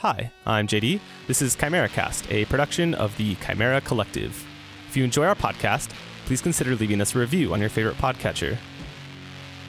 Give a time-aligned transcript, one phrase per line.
[0.00, 0.98] Hi, I'm JD.
[1.26, 4.46] This is Chimera Cast, a production of the Chimera Collective.
[4.88, 5.90] If you enjoy our podcast,
[6.24, 8.56] please consider leaving us a review on your favorite podcatcher.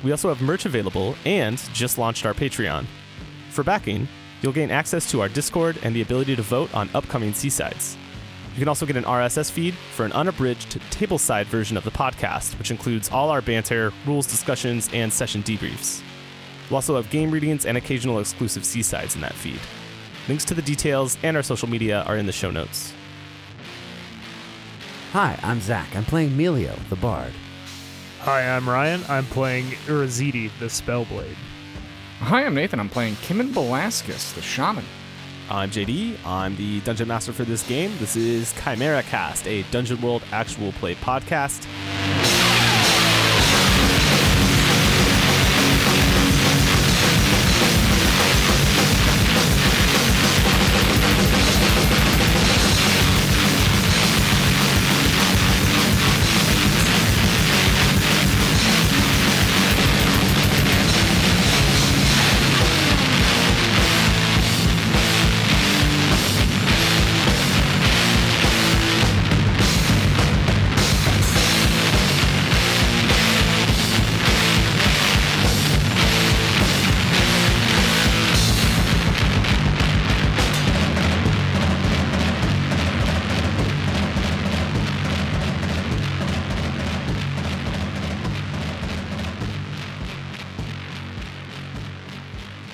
[0.06, 2.86] We also have merch available and just launched our Patreon.
[3.50, 4.08] For backing,
[4.42, 7.98] you'll gain access to our Discord and the ability to vote on upcoming Seasides.
[8.54, 12.58] You can also get an RSS feed for an unabridged tableside version of the podcast,
[12.58, 16.02] which includes all our banter, rules discussions, and session debriefs.
[16.70, 19.60] We'll also have game readings and occasional exclusive Seasides in that feed.
[20.28, 22.94] Links to the details and our social media are in the show notes.
[25.14, 25.96] Hi, I'm Zach.
[25.96, 27.34] I'm playing Melio, the Bard.
[28.20, 29.02] Hi, I'm Ryan.
[29.10, 31.36] I'm playing Urazidi, the Spellblade.
[32.20, 32.80] Hi, I'm Nathan.
[32.80, 34.86] I'm playing Kimon Velasquez, the Shaman.
[35.50, 36.24] I'm JD.
[36.26, 37.92] I'm the dungeon master for this game.
[37.98, 41.66] This is Chimera Cast, a Dungeon World actual play podcast.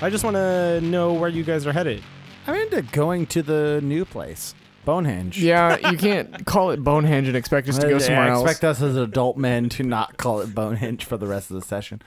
[0.07, 2.01] I just want to know where you guys are headed.
[2.47, 4.55] I'm into going to the new place,
[4.85, 5.37] Bonehenge.
[5.37, 8.43] Yeah, you can't call it Bonehenge and expect us to go I- somewhere I else.
[8.49, 11.61] expect us as adult men to not call it Bonehenge for the rest of the
[11.61, 12.01] session.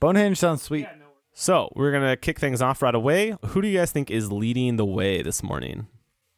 [0.00, 0.86] Bonehenge sounds sweet.
[1.32, 3.34] So, we're going to kick things off right away.
[3.46, 5.86] Who do you guys think is leading the way this morning?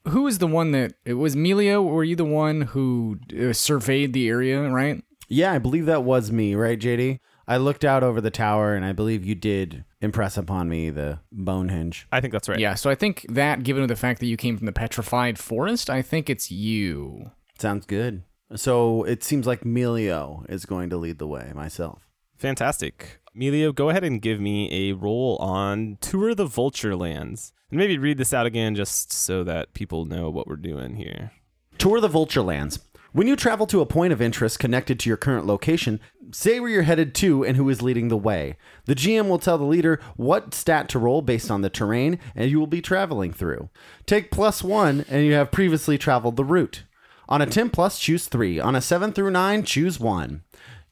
[0.06, 1.82] Who was the one that it was Melio?
[1.84, 4.70] Were you the one who uh, surveyed the area?
[4.70, 5.02] Right?
[5.28, 7.18] Yeah, I believe that was me, right, JD?
[7.48, 11.20] I looked out over the tower, and I believe you did impress upon me the
[11.32, 12.06] Bonehenge.
[12.12, 12.58] I think that's right.
[12.58, 12.74] Yeah.
[12.74, 16.02] So I think that, given the fact that you came from the petrified forest, I
[16.02, 17.30] think it's you.
[17.58, 18.22] Sounds good.
[18.54, 22.06] So it seems like Melio is going to lead the way myself.
[22.36, 23.20] Fantastic.
[23.34, 27.52] Melio, go ahead and give me a roll on Tour of the Vulture Lands.
[27.70, 31.32] And maybe read this out again just so that people know what we're doing here.
[31.78, 32.78] Tour of the Vulture Lands.
[33.12, 35.98] When you travel to a point of interest connected to your current location,
[36.30, 38.58] say where you're headed to and who is leading the way.
[38.84, 42.50] The GM will tell the leader what stat to roll based on the terrain and
[42.50, 43.70] you will be traveling through.
[44.04, 46.84] Take plus one and you have previously traveled the route.
[47.30, 48.60] On a 10 plus, choose three.
[48.60, 50.42] On a 7 through 9, choose one.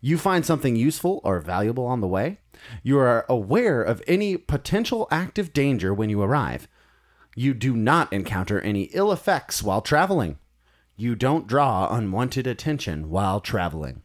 [0.00, 2.38] You find something useful or valuable on the way.
[2.82, 6.66] You are aware of any potential active danger when you arrive.
[7.34, 10.38] You do not encounter any ill effects while traveling.
[10.98, 14.00] You don't draw unwanted attention while traveling.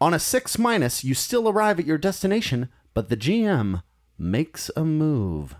[0.00, 3.82] On a 6 minus, you still arrive at your destination, but the GM
[4.16, 5.56] makes a move.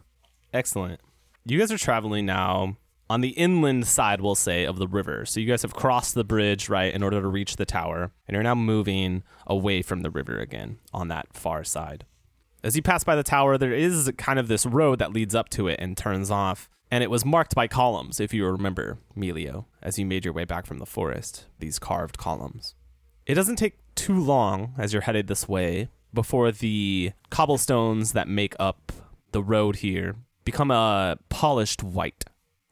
[0.53, 1.01] Excellent.
[1.45, 2.77] You guys are traveling now
[3.11, 5.27] on the inland side, we'll say, of the river.
[5.27, 8.35] So you guys have crossed the bridge, right, in order to reach the tower, and
[8.35, 12.07] you're now moving away from the river again on that far side.
[12.63, 15.49] As you pass by the tower, there is kind of this road that leads up
[15.51, 16.71] to it and turns off.
[16.93, 20.45] And it was marked by columns, if you remember, Melio, as you made your way
[20.45, 22.75] back from the forest, these carved columns.
[23.25, 28.55] It doesn't take too long as you're headed this way before the cobblestones that make
[28.61, 28.93] up
[29.31, 32.27] the road here become a polished white.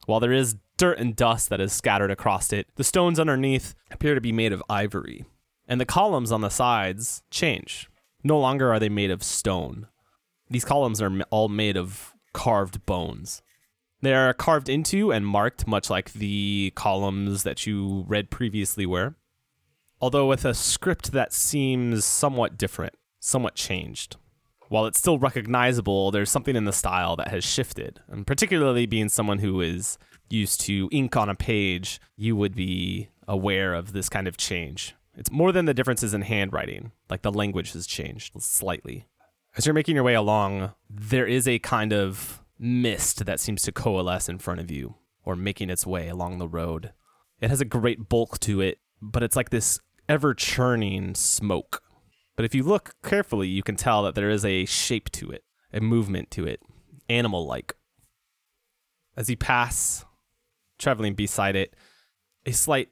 [0.05, 4.15] While there is dirt and dust that is scattered across it, the stones underneath appear
[4.15, 5.25] to be made of ivory.
[5.67, 7.89] And the columns on the sides change.
[8.23, 9.87] No longer are they made of stone.
[10.51, 13.41] These columns are all made of carved bones.
[14.03, 19.15] They are carved into and marked much like the columns that you read previously were,
[20.01, 24.17] although with a script that seems somewhat different, somewhat changed.
[24.69, 29.09] While it's still recognizable, there's something in the style that has shifted, and particularly being
[29.09, 29.99] someone who is
[30.31, 34.95] used to ink on a page, you would be aware of this kind of change.
[35.17, 39.07] It's more than the differences in handwriting, like the language has changed slightly.
[39.57, 43.73] As you're making your way along, there is a kind of mist that seems to
[43.73, 46.93] coalesce in front of you or making its way along the road.
[47.41, 51.83] It has a great bulk to it, but it's like this ever churning smoke.
[52.37, 55.45] But if you look carefully, you can tell that there is a shape to it,
[55.73, 56.61] a movement to it,
[57.09, 57.75] animal like.
[59.17, 60.05] As you pass,
[60.79, 61.75] traveling beside it,
[62.47, 62.89] a slight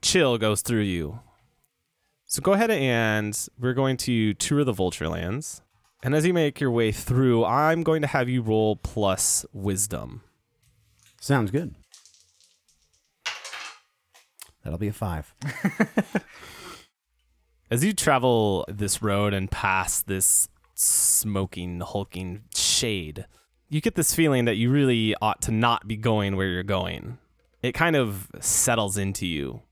[0.00, 1.20] chill goes through you.
[2.24, 5.62] So go ahead and we're going to tour the Vulture Lands.
[6.02, 10.22] And as you make your way through, I'm going to have you roll plus wisdom.
[11.20, 11.76] Sounds good.
[14.64, 15.32] That'll be a five.
[17.70, 23.26] As you travel this road and pass this smoking, hulking shade,
[23.68, 27.18] you get this feeling that you really ought to not be going where you're going.
[27.62, 29.62] It kind of settles into you.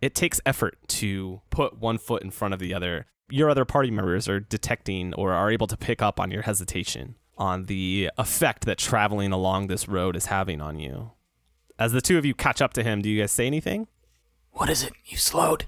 [0.00, 3.06] It takes effort to put one foot in front of the other.
[3.28, 7.16] Your other party members are detecting or are able to pick up on your hesitation,
[7.36, 11.12] on the effect that traveling along this road is having on you.
[11.78, 13.86] As the two of you catch up to him, do you guys say anything?
[14.52, 14.92] What is it?
[15.04, 15.66] You slowed?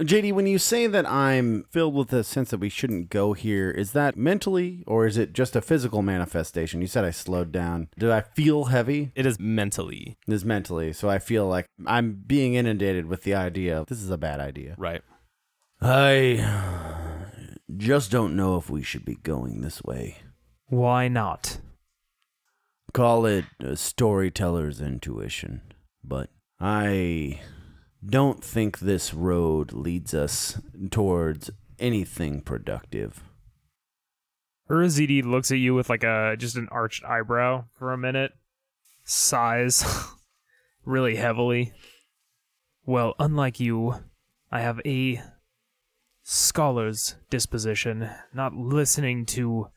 [0.00, 3.70] JD, when you say that I'm filled with a sense that we shouldn't go here,
[3.70, 6.80] is that mentally or is it just a physical manifestation?
[6.80, 7.88] You said I slowed down.
[7.96, 9.12] Do I feel heavy?
[9.14, 13.34] It is mentally, It is mentally, so I feel like I'm being inundated with the
[13.34, 14.74] idea this is a bad idea.
[14.78, 15.02] right?
[15.80, 16.44] I
[17.76, 20.16] just don't know if we should be going this way.
[20.66, 21.58] Why not?
[22.92, 25.60] Call it a storyteller's intuition,
[26.02, 27.40] but I
[28.06, 30.60] don't think this road leads us
[30.90, 33.22] towards anything productive.
[34.70, 38.32] Urazidi looks at you with like a just an arched eyebrow for a minute,
[39.04, 39.84] sighs
[40.84, 41.72] really heavily.
[42.86, 43.94] Well, unlike you,
[44.50, 45.22] I have a
[46.22, 49.68] scholar's disposition, not listening to.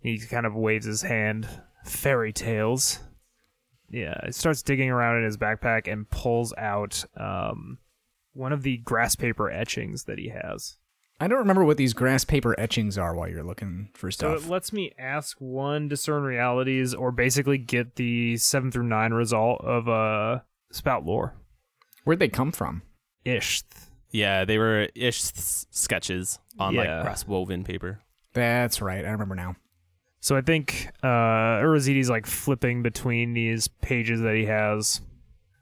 [0.00, 1.48] He kind of waves his hand.
[1.84, 3.00] Fairy tales.
[3.90, 7.78] Yeah, he starts digging around in his backpack and pulls out um,
[8.32, 10.76] one of the grass paper etchings that he has.
[11.18, 14.44] I don't remember what these grass paper etchings are while you're looking for So stuff.
[14.46, 19.62] it lets me ask one discern realities, or basically get the seven through nine result
[19.62, 20.40] of uh
[20.72, 21.34] spout lore.
[22.04, 22.82] Where'd they come from?
[23.24, 23.62] Ish.
[24.10, 26.80] Yeah, they were ish sketches on Yeah.
[26.80, 28.00] like grass woven paper.
[28.34, 29.04] That's right.
[29.04, 29.56] I remember now.
[30.26, 35.00] So I think uh Urazidi's like flipping between these pages that he has,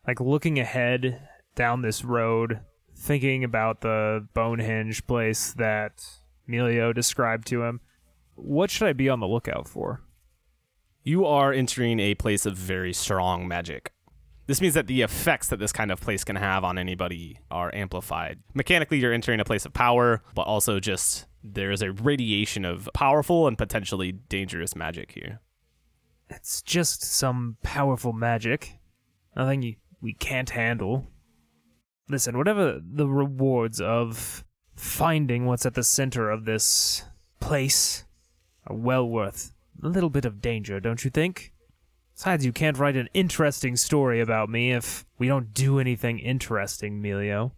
[0.06, 2.61] like looking ahead down this road,
[2.96, 6.08] thinking about the Bonehenge place that
[6.49, 7.82] Melio described to him.
[8.37, 10.00] What should I be on the lookout for?
[11.02, 13.93] You are entering a place of very strong magic.
[14.46, 17.70] This means that the effects that this kind of place can have on anybody are
[17.75, 18.38] amplified.
[18.55, 22.88] Mechanically, you're entering a place of power, but also just there is a radiation of
[22.94, 25.41] powerful and potentially dangerous magic here.
[26.31, 28.79] It's just some powerful magic.
[29.37, 31.06] Nothing you, we can't handle.
[32.08, 34.43] Listen, whatever the rewards of
[34.75, 37.05] finding what's at the center of this
[37.41, 38.05] place
[38.67, 39.52] are well worth
[39.82, 41.52] a little bit of danger, don't you think?
[42.14, 47.02] Besides, you can't write an interesting story about me if we don't do anything interesting,
[47.02, 47.52] Melio.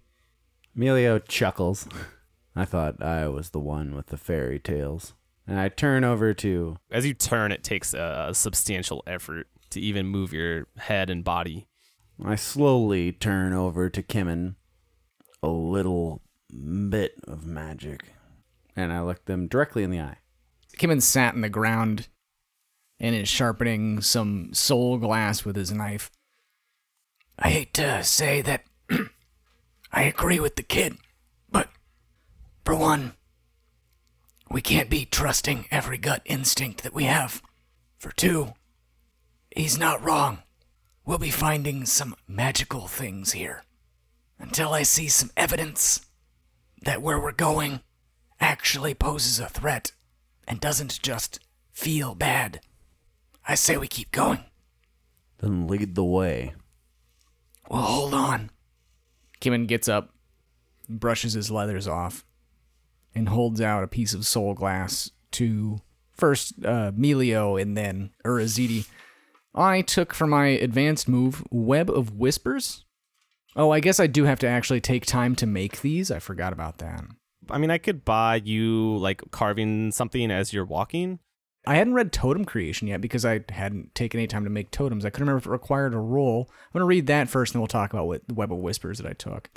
[0.76, 1.86] Melio chuckles.
[2.56, 5.14] I thought I was the one with the fairy tales.
[5.46, 10.06] And I turn over to As you turn, it takes a substantial effort to even
[10.06, 11.68] move your head and body.
[12.24, 14.56] I slowly turn over to Kimmin.
[15.42, 18.00] A little bit of magic.
[18.74, 20.18] And I look them directly in the eye.
[20.78, 22.08] Kimmin sat in the ground
[22.98, 26.10] and is sharpening some soul glass with his knife.
[27.38, 28.64] I hate to say that
[29.92, 31.05] I agree with the kid, but
[32.66, 33.12] for one,
[34.50, 37.40] we can't be trusting every gut instinct that we have.
[37.96, 38.54] For two,
[39.54, 40.42] he's not wrong.
[41.04, 43.62] We'll be finding some magical things here.
[44.40, 46.06] Until I see some evidence
[46.82, 47.80] that where we're going
[48.40, 49.92] actually poses a threat
[50.48, 51.38] and doesn't just
[51.72, 52.60] feel bad,
[53.46, 54.40] I say we keep going.
[55.38, 56.54] Then lead the way.
[57.68, 58.50] Well, hold on.
[59.40, 60.12] Kimmin gets up,
[60.88, 62.24] brushes his leathers off,
[63.16, 65.80] and holds out a piece of soul glass to
[66.14, 68.86] first uh, Melio and then Urazidi.
[69.54, 72.84] I took for my advanced move Web of Whispers.
[73.56, 76.10] Oh, I guess I do have to actually take time to make these.
[76.10, 77.04] I forgot about that.
[77.48, 81.20] I mean, I could buy you like carving something as you're walking.
[81.66, 85.04] I hadn't read Totem Creation yet because I hadn't taken any time to make totems.
[85.04, 86.48] I couldn't remember if it required a roll.
[86.50, 88.58] I'm going to read that first, and then we'll talk about what the Web of
[88.58, 89.50] Whispers that I took.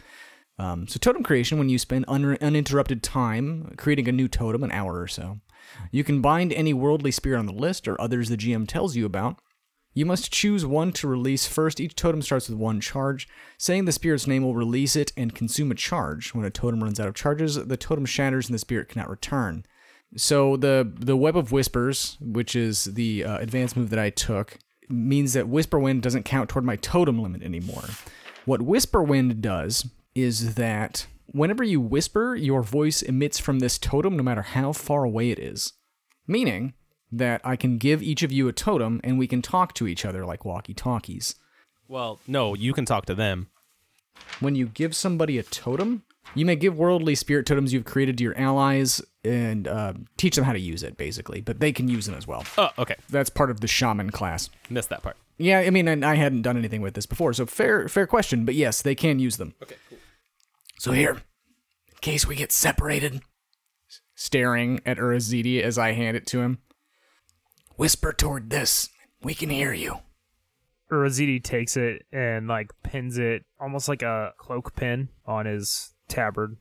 [0.60, 4.72] Um, so, Totem Creation, when you spend un- uninterrupted time creating a new totem, an
[4.72, 5.40] hour or so,
[5.92, 9.06] you can bind any worldly spirit on the list or others the GM tells you
[9.06, 9.40] about.
[9.94, 11.80] You must choose one to release first.
[11.80, 13.28] Each totem starts with one charge.
[13.58, 16.34] Saying the spirit's name will release it and consume a charge.
[16.34, 19.66] When a totem runs out of charges, the totem shatters and the spirit cannot return.
[20.16, 24.58] So the the web of whispers, which is the uh, advanced move that I took,
[24.90, 27.86] means that whisper wind doesn't count toward my totem limit anymore.
[28.46, 34.18] What whisper wind does is that whenever you whisper, your voice emits from this totem,
[34.18, 35.74] no matter how far away it is.
[36.28, 36.74] Meaning,
[37.12, 40.06] that I can give each of you a totem and we can talk to each
[40.06, 41.36] other like walkie talkies.
[41.88, 43.50] Well, no, you can talk to them.
[44.40, 46.04] When you give somebody a totem,
[46.36, 50.46] you may give worldly spirit totems you've created to your allies and uh, teach them
[50.46, 52.44] how to use it, basically, but they can use them as well.
[52.58, 52.96] Oh, okay.
[53.10, 54.50] That's part of the shaman class.
[54.70, 55.18] Missed that part.
[55.38, 58.46] Yeah, I mean, I hadn't done anything with this before, so fair, fair question.
[58.46, 59.56] But yes, they can use them.
[60.80, 63.22] So here, in case we get separated,
[64.16, 66.60] Staring at Urazidi as I hand it to him.
[67.76, 68.88] whisper toward this.
[69.22, 70.00] We can hear you.
[70.90, 76.58] Urazidi takes it and like pins it almost like a cloak pin on his tabard.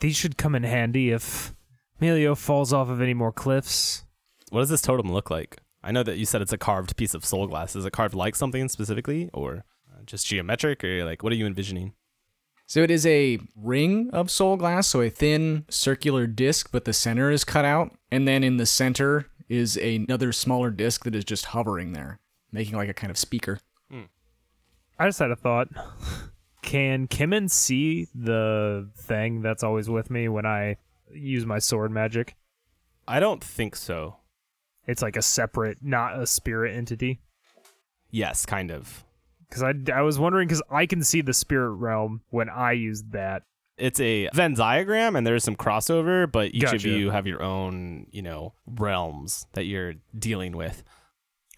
[0.00, 1.54] These should come in handy if
[2.00, 4.04] Melio falls off of any more cliffs.
[4.50, 5.58] What does this totem look like?
[5.82, 7.76] I know that you said it's a carved piece of soul glass.
[7.76, 11.46] Is it carved like something specifically, or uh, just geometric, or like what are you
[11.46, 11.94] envisioning?
[12.70, 16.92] So it is a ring of soul glass, so a thin circular disc, but the
[16.92, 21.24] center is cut out, and then in the center is another smaller disc that is
[21.24, 22.20] just hovering there,
[22.52, 23.58] making like a kind of speaker.
[25.00, 25.66] I just had a thought.
[26.62, 30.76] Can Kimmin see the thing that's always with me when I
[31.12, 32.36] use my sword magic?
[33.08, 34.18] I don't think so.
[34.86, 37.18] It's like a separate, not a spirit entity.
[38.12, 39.04] Yes, kind of.
[39.50, 43.02] Because I, I was wondering, because I can see the spirit realm when I use
[43.10, 43.42] that.
[43.76, 48.06] It's a Venn diagram, and there's some crossover, but each of you have your own,
[48.12, 50.84] you know, realms that you're dealing with.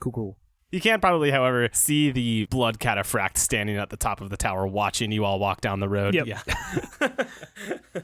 [0.00, 0.37] Cool, cool.
[0.70, 4.66] You can probably, however, see the blood cataphract standing at the top of the tower,
[4.66, 6.14] watching you all walk down the road.
[6.14, 6.26] Yep.
[6.26, 7.08] Yeah.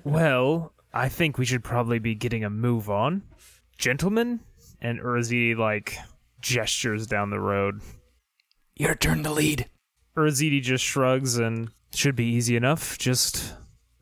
[0.04, 3.22] Well, I think we should probably be getting a move on.
[3.78, 4.40] Gentlemen?
[4.80, 5.96] And Urzidi, like,
[6.40, 7.80] gestures down the road.
[8.76, 9.68] Your turn to lead.
[10.18, 12.98] Urzidi just shrugs and should be easy enough.
[12.98, 13.54] Just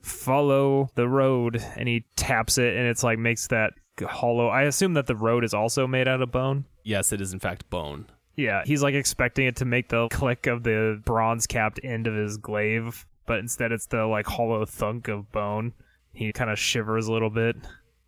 [0.03, 1.63] follow the road.
[1.77, 4.49] And he taps it, and it's like makes that hollow.
[4.49, 6.65] I assume that the road is also made out of bone.
[6.85, 8.07] yes, it is in fact bone.
[8.37, 12.15] Yeah, he's like expecting it to make the click of the bronze capped end of
[12.15, 15.73] his glaive, but instead it's the like hollow thunk of bone.
[16.13, 17.57] He kind of shivers a little bit.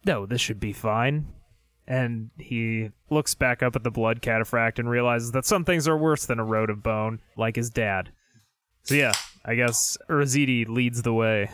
[0.05, 1.27] No, this should be fine.
[1.88, 5.97] And he looks back up at the blood cataphract and realizes that some things are
[5.97, 8.12] worse than a road of bone, like his dad.
[8.83, 11.50] So yeah, I guess Urzidi leads the way.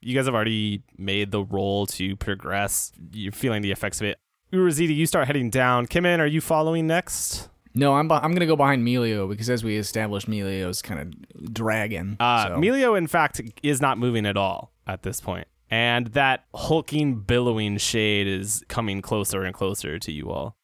[0.00, 2.92] You guys have already made the roll to progress.
[3.12, 4.18] You're feeling the effects of it.
[4.52, 5.86] Urazidi, you start heading down.
[5.86, 7.48] Kimin, are you following next?
[7.74, 11.52] No, I'm, I'm going to go behind Melio because as we established, Melio's kind of
[11.52, 12.16] dragging.
[12.18, 12.54] Uh, so.
[12.56, 15.46] Melio, in fact, is not moving at all at this point.
[15.70, 20.56] And that hulking, billowing shade is coming closer and closer to you all.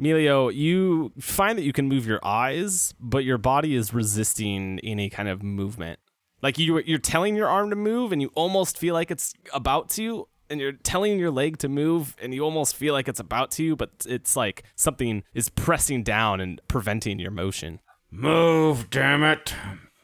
[0.00, 5.10] Melio, you find that you can move your eyes, but your body is resisting any
[5.10, 6.00] kind of movement.
[6.42, 9.90] Like you, you're telling your arm to move, and you almost feel like it's about
[9.90, 13.50] to, and you're telling your leg to move, and you almost feel like it's about
[13.52, 17.80] to, but it's like something is pressing down and preventing your motion.
[18.10, 19.54] Move, damn it.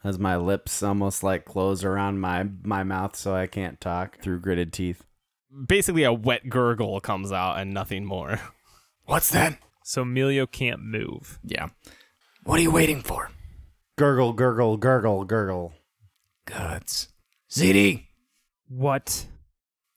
[0.06, 4.38] As my lips almost like close around my, my mouth so I can't talk through
[4.38, 5.02] gritted teeth.
[5.66, 8.38] Basically, a wet gurgle comes out, and nothing more.
[9.04, 9.58] What's that?
[9.82, 11.40] So Melio can't move.
[11.42, 11.68] yeah.
[12.44, 13.32] What are you waiting for?
[13.98, 15.72] Gurgle, gurgle, gurgle, gurgle.
[16.44, 17.08] Gods.
[17.50, 18.04] ZD,
[18.68, 19.26] What?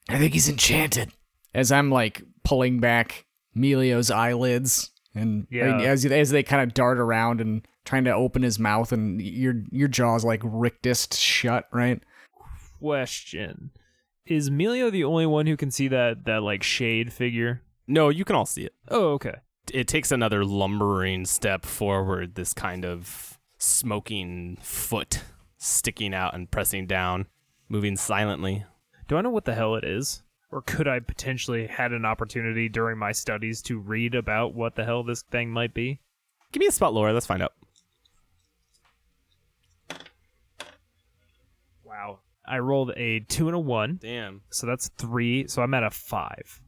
[0.09, 1.11] I think he's enchanted.
[1.53, 3.25] As I'm like pulling back
[3.55, 5.79] Melio's eyelids and Yeah.
[5.81, 9.55] as, as they kind of dart around and trying to open his mouth and your
[9.71, 12.01] your jaw's like rictused shut, right?
[12.79, 13.71] Question.
[14.25, 17.61] Is Melio the only one who can see that that like shade figure?
[17.87, 18.73] No, you can all see it.
[18.89, 19.35] Oh, okay.
[19.73, 25.23] it takes another lumbering step forward, this kind of smoking foot
[25.57, 27.27] sticking out and pressing down,
[27.67, 28.65] moving silently.
[29.07, 30.23] Do I know what the hell it is?
[30.51, 34.85] Or could I potentially had an opportunity during my studies to read about what the
[34.85, 35.99] hell this thing might be?
[36.51, 37.11] Give me a spout lore.
[37.13, 37.53] Let's find out.
[42.49, 44.41] I rolled a two and a one, Damn.
[44.49, 45.47] so that's three.
[45.47, 46.61] So I'm at a five.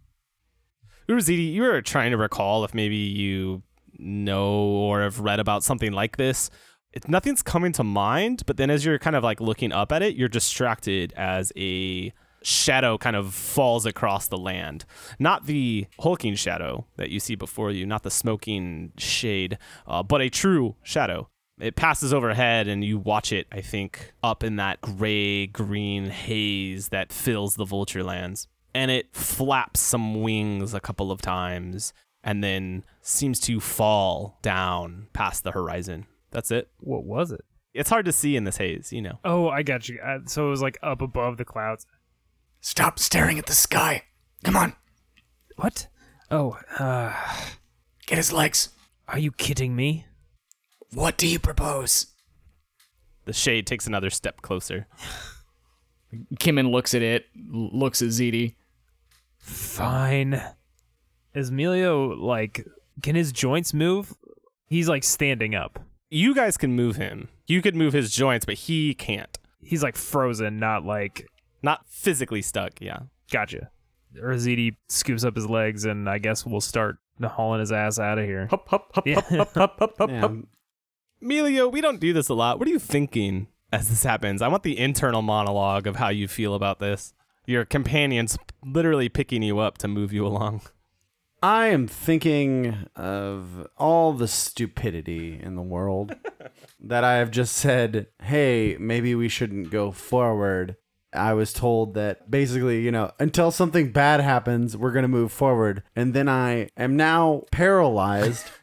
[1.10, 3.64] Uruzidi, you were trying to recall if maybe you
[3.98, 6.50] know or have read about something like this.
[6.94, 10.02] It, nothing's coming to mind, but then as you're kind of like looking up at
[10.02, 14.86] it, you're distracted as a shadow kind of falls across the land.
[15.20, 19.58] Not the hulking shadow that you see before you, not the smoking shade,
[19.88, 21.30] uh, but a true shadow.
[21.62, 26.90] It passes overhead, and you watch it, I think, up in that gray green haze
[26.90, 28.48] that fills the vulture lands.
[28.74, 35.08] And it flaps some wings a couple of times and then seems to fall down
[35.14, 36.06] past the horizon.
[36.32, 36.70] That's it.
[36.80, 37.44] What was it?
[37.74, 39.20] It's hard to see in this haze, you know.
[39.26, 40.00] Oh, I got you.
[40.00, 41.86] Uh, so it was like up above the clouds.
[42.62, 44.04] Stop staring at the sky.
[44.44, 44.76] Come on.
[45.58, 45.88] What?
[46.30, 47.14] Oh, uh,
[48.06, 48.70] Get his legs.
[49.08, 50.06] are you kidding me?
[50.94, 52.08] What do you propose?
[53.26, 54.88] The shade takes another step closer.
[56.40, 58.56] Kimmin looks at it, looks at ZD.
[59.38, 60.42] Fine.
[61.34, 62.66] Is Emilio like?
[63.02, 64.14] Can his joints move?
[64.68, 65.80] He's like standing up.
[66.10, 67.30] You guys can move him.
[67.48, 69.38] You could move his joints, but he can't.
[69.62, 71.28] He's like frozen, not like.
[71.64, 73.00] Not physically stuck, yeah.
[73.32, 73.70] Gotcha.
[74.22, 78.26] Urzidi scoops up his legs, and I guess we'll start hauling his ass out of
[78.26, 78.48] here.
[78.48, 79.22] Hup, hup, hup, Yeah.
[79.22, 80.34] hup, hup, hup, hup, hup, Yeah, hup.
[81.22, 82.58] Emilio, we don't do this a lot.
[82.58, 84.42] What are you thinking as this happens?
[84.42, 87.14] I want the internal monologue of how you feel about this.
[87.46, 90.62] Your companion's literally picking you up to move you along.
[91.44, 96.16] I am thinking of all the stupidity in the world
[96.80, 100.76] that I have just said, hey, maybe we shouldn't go forward.
[101.14, 105.32] I was told that basically, you know, until something bad happens, we're going to move
[105.32, 105.84] forward.
[105.96, 108.46] And then I am now paralyzed,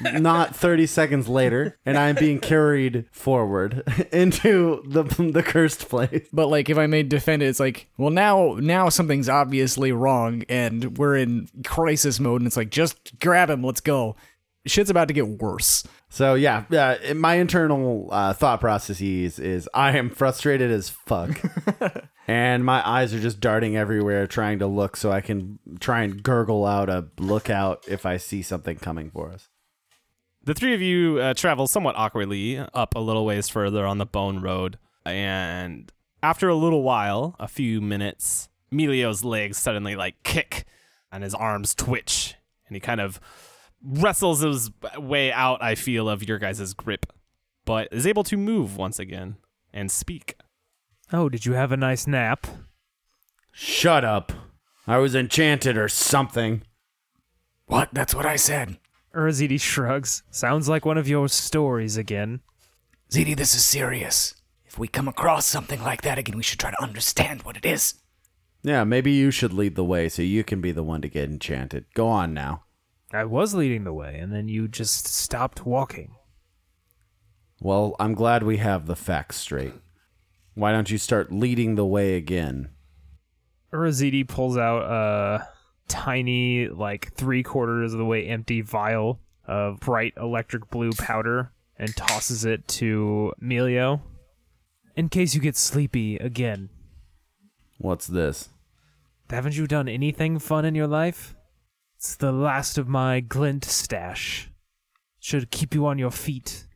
[0.00, 6.28] not 30 seconds later, and I'm being carried forward into the, the cursed place.
[6.32, 10.44] But like, if I may defend it, it's like, well, now now something's obviously wrong,
[10.48, 14.16] and we're in crisis mode, and it's like, just grab him, let's go.
[14.66, 15.84] Shit's about to get worse.
[16.10, 16.64] So yeah,
[17.02, 21.40] in My internal uh, thought processes is I am frustrated as fuck,
[22.28, 26.20] and my eyes are just darting everywhere, trying to look so I can try and
[26.22, 29.49] gurgle out a lookout if I see something coming for us.
[30.42, 34.06] The three of you uh, travel somewhat awkwardly up a little ways further on the
[34.06, 35.92] Bone Road, and
[36.22, 40.64] after a little while, a few minutes, Melio's legs suddenly like kick,
[41.12, 43.20] and his arms twitch, and he kind of
[43.84, 45.62] wrestles his way out.
[45.62, 47.06] I feel of your guys' grip,
[47.66, 49.36] but is able to move once again
[49.74, 50.36] and speak.
[51.12, 52.46] Oh, did you have a nice nap?
[53.52, 54.32] Shut up!
[54.86, 56.62] I was enchanted or something.
[57.66, 57.90] What?
[57.92, 58.78] That's what I said.
[59.14, 60.22] Urzidi shrugs.
[60.30, 62.40] Sounds like one of your stories again.
[63.10, 64.34] Zidi, this is serious.
[64.64, 67.66] If we come across something like that again, we should try to understand what it
[67.66, 67.94] is.
[68.62, 71.28] Yeah, maybe you should lead the way so you can be the one to get
[71.28, 71.86] enchanted.
[71.94, 72.64] Go on now.
[73.12, 76.14] I was leading the way, and then you just stopped walking.
[77.60, 79.74] Well, I'm glad we have the facts straight.
[80.54, 82.68] Why don't you start leading the way again?
[83.72, 85.48] Urzidi pulls out a
[85.90, 91.94] tiny, like three quarters of the way empty vial of bright electric blue powder and
[91.96, 94.00] tosses it to Emilio.
[94.96, 96.70] In case you get sleepy again.
[97.78, 98.50] What's this?
[99.28, 101.34] Haven't you done anything fun in your life?
[101.96, 104.50] It's the last of my glint stash.
[105.18, 106.66] Should keep you on your feet.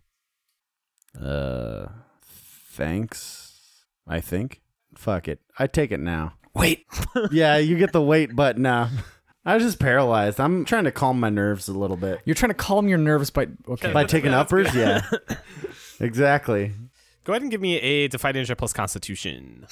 [1.20, 1.86] Uh,
[2.22, 3.84] thanks.
[4.06, 4.60] I think.
[4.94, 5.40] Fuck it.
[5.58, 6.34] I take it now.
[6.54, 6.86] Wait,
[7.30, 8.90] yeah, you get the wait button now.
[9.44, 10.40] I was just paralyzed.
[10.40, 13.30] I'm trying to calm my nerves a little bit You're trying to calm your nerves
[13.30, 13.92] by okay.
[13.92, 14.74] by taking uppers.
[14.74, 15.02] Yeah,
[16.00, 16.72] exactly.
[17.24, 19.66] Go ahead and give me a Defy Danger plus Constitution.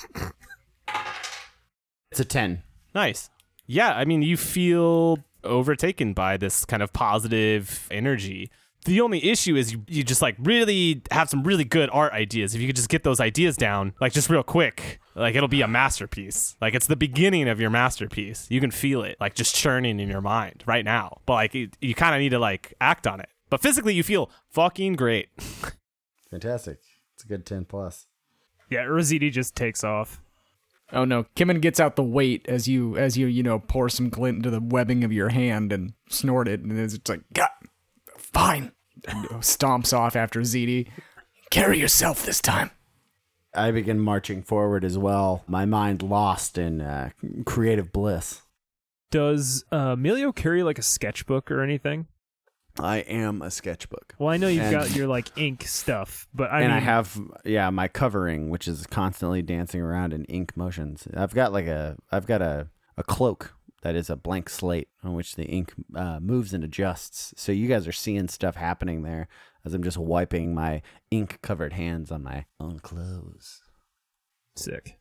[2.11, 2.63] It's a ten.
[2.95, 3.31] Nice.
[3.67, 8.51] Yeah, I mean, you feel overtaken by this kind of positive energy.
[8.85, 12.55] The only issue is you, you just like really have some really good art ideas.
[12.55, 15.63] If you could just get those ideas down, like just real quick, like it'll be
[15.63, 16.57] a masterpiece.
[16.61, 18.47] Like it's the beginning of your masterpiece.
[18.51, 21.19] You can feel it like just churning in your mind right now.
[21.27, 23.29] But like you, you kind of need to like act on it.
[23.51, 25.29] But physically, you feel fucking great.
[26.31, 26.79] Fantastic.
[27.15, 28.07] It's a good ten plus.
[28.71, 30.23] Yeah, Urzidi just takes off.
[30.93, 34.09] Oh no, Kimmin gets out the weight as you as you you know pour some
[34.09, 37.49] glint into the webbing of your hand and snort it, and it's like God,
[38.33, 38.73] fine.
[39.41, 40.89] stomps off after ZD.
[41.51, 42.71] Carry yourself this time.
[43.55, 45.45] I begin marching forward as well.
[45.47, 47.11] My mind lost in uh,
[47.45, 48.43] creative bliss.
[49.11, 52.07] Does uh, Emilio carry like a sketchbook or anything?
[52.81, 54.15] I am a sketchbook.
[54.19, 56.81] Well, I know you've And- got your like ink stuff, but I and mean, I
[56.81, 61.07] have yeah my covering, which is constantly dancing around in ink motions.
[61.15, 65.15] I've got like a I've got a a cloak that is a blank slate on
[65.15, 67.35] which the ink uh, moves and adjusts.
[67.37, 69.29] So you guys are seeing stuff happening there
[69.65, 73.61] as I'm just wiping my ink covered hands on my own clothes.
[74.57, 74.99] sick.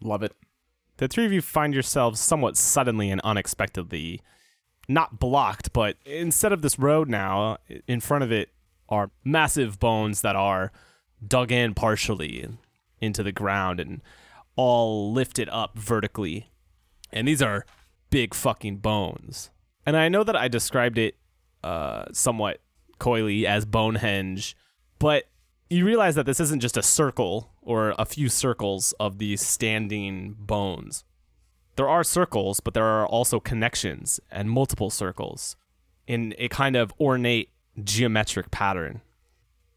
[0.00, 0.32] Love it.
[0.98, 4.20] the three of you find yourselves somewhat suddenly and unexpectedly
[4.88, 8.50] not blocked, but instead of this road now, in front of it
[8.88, 10.72] are massive bones that are
[11.26, 12.46] dug in partially
[13.00, 14.02] into the ground and
[14.56, 16.50] all lifted up vertically.
[17.12, 17.64] And these are
[18.14, 19.50] big fucking bones.
[19.84, 21.16] And I know that I described it
[21.64, 22.60] uh, somewhat
[23.00, 24.56] coyly as Bonehenge,
[25.00, 25.24] but
[25.68, 30.36] you realize that this isn't just a circle or a few circles of these standing
[30.38, 31.02] bones.
[31.74, 35.56] There are circles, but there are also connections and multiple circles
[36.06, 37.50] in a kind of ornate
[37.82, 39.00] geometric pattern.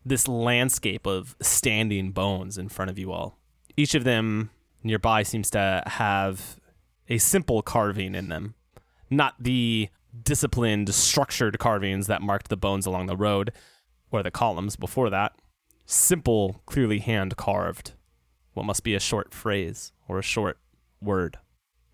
[0.05, 3.39] This landscape of standing bones in front of you all.
[3.75, 4.51] Each of them
[4.83, 6.56] nearby seems to have
[7.09, 8.55] a simple carving in them,
[9.09, 9.89] not the
[10.23, 13.51] disciplined, structured carvings that marked the bones along the road
[14.11, 15.33] or the columns before that.
[15.85, 17.93] Simple, clearly hand carved.
[18.53, 20.59] What must be a short phrase or a short
[21.01, 21.37] word.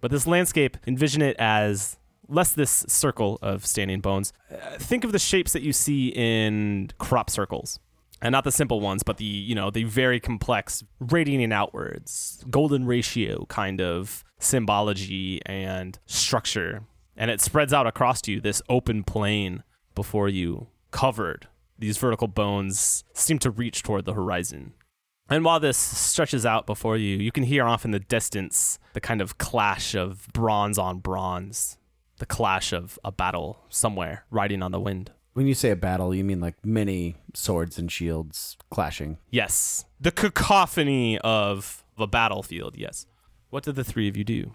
[0.02, 1.98] But this landscape, envision it as
[2.28, 4.34] less this circle of standing bones.
[4.52, 7.80] Uh, think of the shapes that you see in crop circles.
[8.22, 12.86] And not the simple ones, but the, you know, the very complex radiating outwards, golden
[12.86, 16.84] ratio kind of symbology and structure.
[17.16, 19.64] And it spreads out across you this open plain
[19.96, 21.48] before you, covered.
[21.78, 24.74] These vertical bones seem to reach toward the horizon.
[25.30, 29.02] And while this stretches out before you, you can hear off in the distance the
[29.02, 31.78] kind of clash of bronze on bronze,
[32.18, 35.12] the clash of a battle somewhere riding on the wind.
[35.34, 39.18] When you say a battle, you mean like many swords and shields clashing.
[39.32, 43.08] Yes, the cacophony of a battlefield, yes.
[43.54, 44.54] What did the three of you do?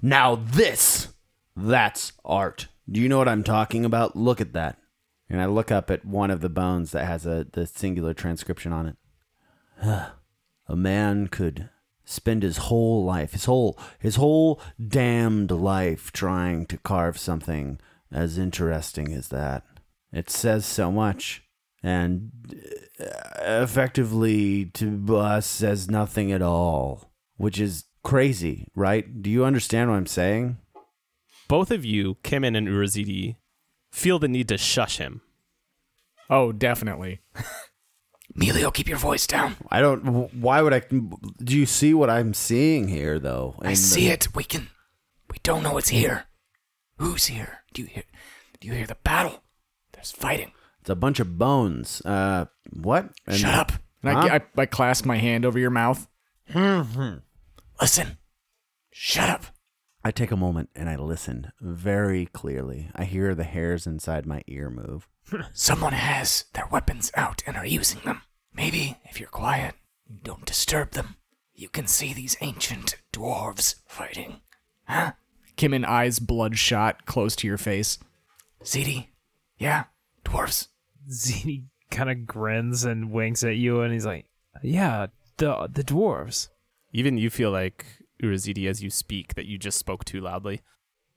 [0.00, 1.08] Now this,
[1.54, 2.68] that's art.
[2.90, 4.16] Do you know what I'm talking about?
[4.16, 4.78] Look at that.
[5.28, 8.72] And I look up at one of the bones that has a the singular transcription
[8.72, 8.96] on it.
[10.66, 11.68] a man could
[12.06, 17.78] spend his whole life, his whole his whole damned life trying to carve something
[18.10, 19.62] as interesting as that.
[20.10, 21.42] It says so much
[21.82, 22.30] and
[22.98, 29.22] uh, effectively to us says nothing at all, which is crazy, right?
[29.22, 30.58] Do you understand what I'm saying?
[31.48, 33.36] Both of you, Kimin and Urazidi,
[33.90, 35.22] feel the need to shush him.
[36.28, 37.20] Oh, definitely.
[38.36, 39.56] Emilio, keep your voice down.
[39.70, 40.32] I don't.
[40.34, 40.80] Why would I?
[40.80, 43.54] Do you see what I'm seeing here, though?
[43.60, 44.34] I see it.
[44.34, 44.68] We can.
[45.30, 46.24] We don't know what's here.
[46.98, 47.60] Who's here?
[47.72, 48.04] Do you hear?
[48.60, 49.42] Do you hear the battle?
[49.92, 50.52] There's fighting.
[50.82, 52.02] It's a bunch of bones.
[52.04, 53.08] Uh, what?
[53.26, 53.72] And- Shut up.
[54.02, 54.28] And Huh?
[54.30, 56.06] I, I, I clasp my hand over your mouth.
[57.80, 58.18] Listen.
[58.90, 59.44] Shut up.
[60.04, 62.90] I take a moment and I listen very clearly.
[62.94, 65.08] I hear the hairs inside my ear move.
[65.52, 68.22] Someone has their weapons out and are using them.
[68.54, 69.74] Maybe if you're quiet,
[70.06, 71.16] you don't disturb them,
[71.54, 74.40] you can see these ancient dwarves fighting.
[74.86, 75.12] Huh?
[75.56, 77.98] Kimin eyes bloodshot, close to your face.
[78.64, 79.08] Ziti?
[79.58, 79.84] Yeah?
[80.24, 80.68] Dwarves?
[81.10, 84.26] Zini kind of grins and winks at you, and he's like,
[84.62, 86.48] "Yeah, the the dwarves."
[86.92, 87.84] Even you feel like
[88.22, 90.62] Urazidi as you speak that you just spoke too loudly.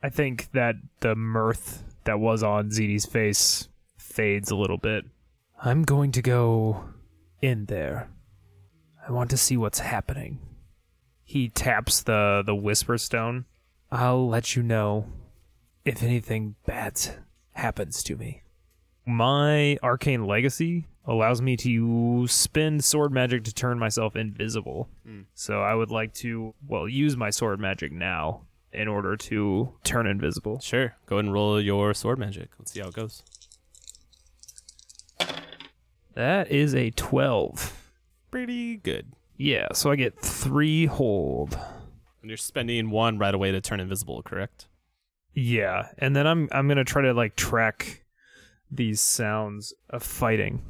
[0.03, 5.05] I think that the mirth that was on Zidi's face fades a little bit.
[5.63, 6.85] I'm going to go
[7.41, 8.09] in there.
[9.07, 10.39] I want to see what's happening.
[11.23, 13.45] He taps the the whisper stone.
[13.91, 15.07] I'll let you know
[15.85, 16.99] if anything bad
[17.53, 18.43] happens to me.
[19.05, 24.89] My arcane legacy allows me to spend sword magic to turn myself invisible.
[25.05, 25.21] Hmm.
[25.33, 30.07] So I would like to well use my sword magic now in order to turn
[30.07, 30.59] invisible.
[30.59, 30.95] Sure.
[31.07, 32.49] Go ahead and roll your sword magic.
[32.57, 33.23] Let's see how it goes.
[36.13, 37.91] That is a 12.
[38.31, 39.13] Pretty good.
[39.37, 41.57] Yeah, so I get 3 hold.
[42.21, 44.67] And you're spending one right away to turn invisible, correct?
[45.33, 48.00] Yeah, and then I'm I'm going to try to like track
[48.71, 50.63] these sounds of fighting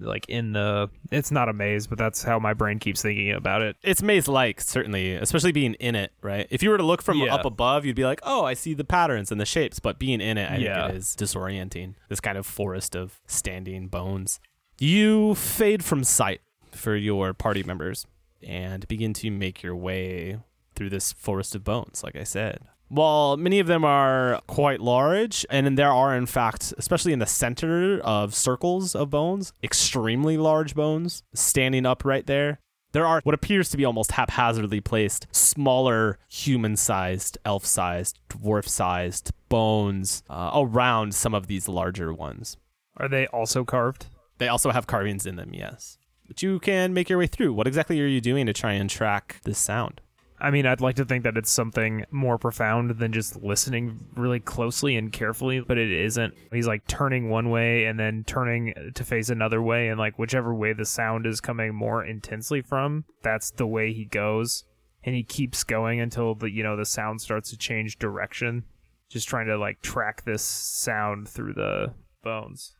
[0.00, 3.62] like in the it's not a maze, but that's how my brain keeps thinking about
[3.62, 3.74] it.
[3.82, 6.46] It's maze like, certainly, especially being in it, right?
[6.50, 7.34] If you were to look from Yeah.
[7.34, 9.80] up above, you'd be like, oh, I see the patterns and the shapes.
[9.80, 10.82] But being in it, I Yeah.
[10.86, 11.94] think it is disorienting.
[12.08, 14.38] This kind of forest of standing bones.
[14.78, 18.06] You fade from sight for your party members
[18.40, 20.38] and begin to make your way
[20.76, 22.60] through this forest of bones, like I said.
[22.88, 27.26] While many of them are quite large, and there are, in fact, especially in the
[27.26, 32.60] center of circles of bones, extremely large bones standing up right there,
[32.92, 38.66] there are what appears to be almost haphazardly placed smaller human sized, elf sized, dwarf
[38.66, 42.56] sized bones uh, around some of these larger ones.
[42.96, 44.06] Are they also carved?
[44.38, 45.98] They also have carvings in them, yes.
[46.26, 47.52] But you can make your way through.
[47.52, 50.00] What exactly are you doing to try and track this sound?
[50.40, 54.38] I mean, I'd like to think that it's something more profound than just listening really
[54.38, 56.34] closely and carefully, but it isn't.
[56.52, 60.54] He's like turning one way and then turning to face another way, and like whichever
[60.54, 64.64] way the sound is coming more intensely from, that's the way he goes.
[65.04, 68.64] And he keeps going until the you know the sound starts to change direction.
[69.08, 72.76] Just trying to like track this sound through the bones.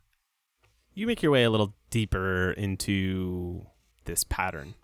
[0.95, 3.67] You make your way a little deeper into
[4.05, 4.75] this pattern.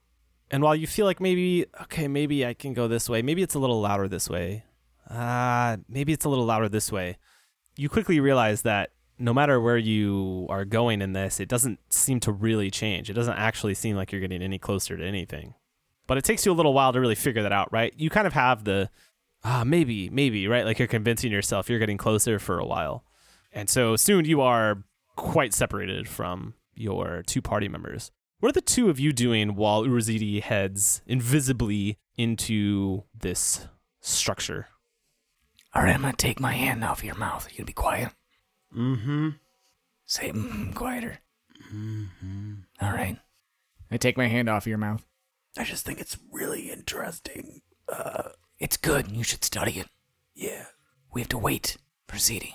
[0.50, 3.54] And while you feel like maybe, okay, maybe I can go this way, maybe it's
[3.54, 4.64] a little louder this way,
[5.10, 7.16] uh, maybe it's a little louder this way,
[7.76, 12.20] you quickly realize that no matter where you are going in this, it doesn't seem
[12.20, 13.08] to really change.
[13.08, 15.54] It doesn't actually seem like you're getting any closer to anything.
[16.06, 17.94] But it takes you a little while to really figure that out, right?
[17.96, 18.90] You kind of have the,
[19.44, 20.64] ah, maybe, maybe, right?
[20.64, 23.04] Like you're convincing yourself you're getting closer for a while.
[23.52, 24.82] And so soon you are
[25.16, 28.10] quite separated from your two party members.
[28.40, 33.66] What are the two of you doing while Urzidi heads invisibly into this
[34.00, 34.68] structure?
[35.74, 37.48] All right, I'm gonna take my hand off your mouth.
[37.50, 38.10] You gonna be quiet?
[38.76, 39.30] Mm-hmm.
[40.04, 41.18] Say mm, quieter.
[41.74, 42.54] Mm-hmm.
[42.80, 43.18] All right.
[43.90, 45.04] I take my hand off your mouth.
[45.56, 47.62] I just think it's really interesting.
[47.88, 49.10] Uh, it's good.
[49.10, 49.88] You should study it.
[50.34, 50.66] Yeah.
[51.12, 51.76] We have to wait
[52.08, 52.54] for Ziti.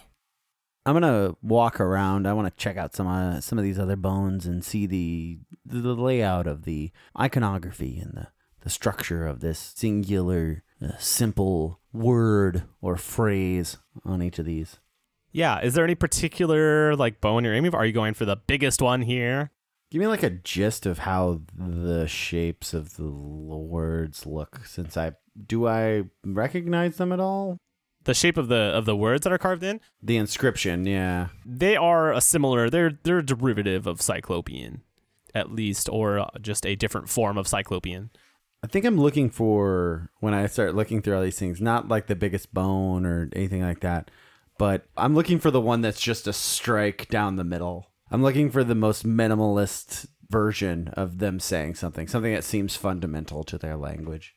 [0.85, 2.27] I'm gonna walk around.
[2.27, 5.39] I want to check out some uh, some of these other bones and see the
[5.65, 8.27] the layout of the iconography and the
[8.61, 14.79] the structure of this singular, uh, simple word or phrase on each of these.
[15.31, 17.77] Yeah, is there any particular like bone you're aiming for?
[17.77, 19.51] Are you going for the biggest one here?
[19.91, 24.61] Give me like a gist of how the shapes of the l- words look.
[24.65, 25.13] Since I
[25.47, 27.57] do I recognize them at all?
[28.05, 29.81] The shape of the of the words that are carved in?
[30.01, 31.27] The inscription, yeah.
[31.45, 32.69] They are a similar.
[32.69, 34.81] They're they're a derivative of Cyclopean,
[35.35, 38.09] at least, or just a different form of Cyclopean.
[38.63, 42.07] I think I'm looking for when I start looking through all these things, not like
[42.07, 44.11] the biggest bone or anything like that,
[44.57, 47.87] but I'm looking for the one that's just a strike down the middle.
[48.11, 53.43] I'm looking for the most minimalist version of them saying something, something that seems fundamental
[53.45, 54.35] to their language.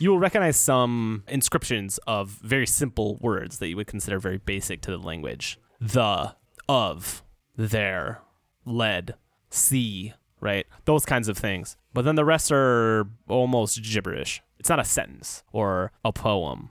[0.00, 4.80] You will recognize some inscriptions of very simple words that you would consider very basic
[4.82, 5.58] to the language.
[5.80, 6.36] The,
[6.68, 7.24] of,
[7.56, 8.20] there,
[8.64, 9.14] lead,
[9.50, 10.66] see, right?
[10.84, 11.76] Those kinds of things.
[11.94, 14.40] But then the rest are almost gibberish.
[14.60, 16.70] It's not a sentence or a poem.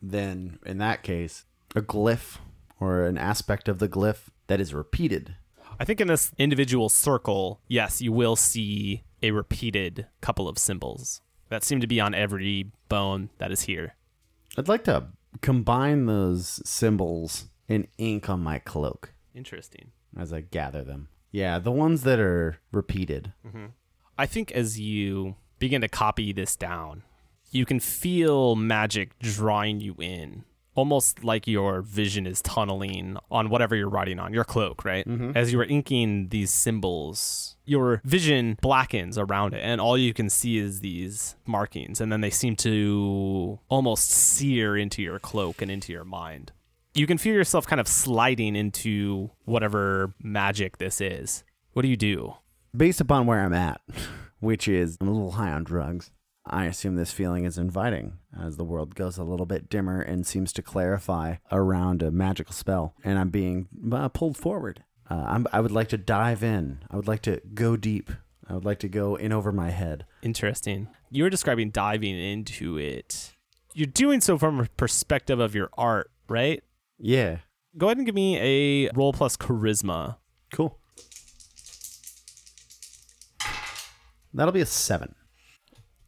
[0.00, 1.44] Then, in that case,
[1.74, 2.38] a glyph
[2.78, 5.34] or an aspect of the glyph that is repeated.
[5.80, 11.22] I think in this individual circle, yes, you will see a repeated couple of symbols
[11.52, 13.94] that seem to be on every bone that is here.
[14.56, 15.08] I'd like to
[15.42, 19.92] combine those symbols in ink on my cloak Interesting.
[20.16, 21.08] as I gather them.
[21.30, 23.34] Yeah, the ones that are repeated.
[23.46, 23.66] Mm-hmm.
[24.16, 27.02] I think as you begin to copy this down,
[27.50, 33.76] you can feel magic drawing you in, almost like your vision is tunneling on whatever
[33.76, 35.06] you're writing on, your cloak, right?
[35.06, 35.32] Mm-hmm.
[35.34, 40.28] As you are inking these symbols, your vision blackens around it, and all you can
[40.30, 45.70] see is these markings, and then they seem to almost sear into your cloak and
[45.70, 46.52] into your mind.
[46.94, 51.42] You can feel yourself kind of sliding into whatever magic this is.
[51.72, 52.34] What do you do?
[52.76, 53.80] based upon where I'm at,
[54.40, 56.10] which is I'm a little high on drugs,
[56.44, 60.26] I assume this feeling is inviting as the world goes a little bit dimmer and
[60.26, 64.82] seems to clarify around a magical spell, and I'm being uh, pulled forward.
[65.08, 66.80] Uh, I'm, I would like to dive in.
[66.90, 68.10] I would like to go deep.
[68.48, 70.04] I would like to go in over my head.
[70.22, 70.88] Interesting.
[71.10, 73.32] You were describing diving into it.
[73.74, 76.62] You're doing so from a perspective of your art, right?
[76.98, 77.38] Yeah,
[77.78, 80.16] Go ahead and give me a roll plus charisma.
[80.52, 80.78] cool.
[84.34, 85.14] That'll be a seven.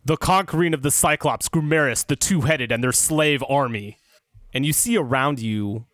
[0.05, 3.99] The conquering of the Cyclops, Grumeris, the two headed, and their slave army.
[4.53, 5.87] And you see around you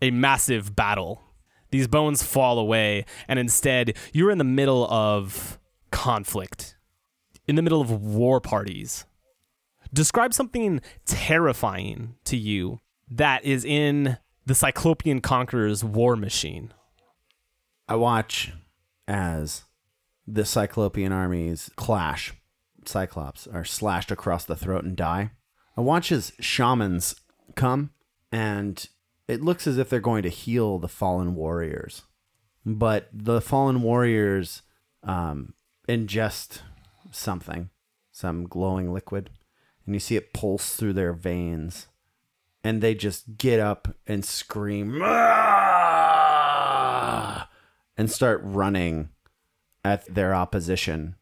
[0.00, 1.22] a massive battle.
[1.70, 5.58] These bones fall away, and instead, you're in the middle of
[5.90, 6.76] conflict,
[7.46, 9.04] in the middle of war parties.
[9.92, 16.72] Describe something terrifying to you that is in the Cyclopean Conqueror's war machine.
[17.88, 18.52] I watch
[19.06, 19.64] as
[20.26, 22.32] the Cyclopean armies clash.
[22.88, 25.30] Cyclops are slashed across the throat and die.
[25.76, 27.14] I watch as shamans
[27.54, 27.90] come,
[28.32, 28.86] and
[29.28, 32.02] it looks as if they're going to heal the fallen warriors.
[32.66, 34.62] But the fallen warriors
[35.02, 35.54] um,
[35.88, 36.60] ingest
[37.10, 37.70] something,
[38.12, 39.30] some glowing liquid,
[39.86, 41.86] and you see it pulse through their veins.
[42.62, 45.00] And they just get up and scream.
[45.02, 45.90] "Ah!"
[47.96, 49.10] and start running
[49.84, 51.16] at their opposition.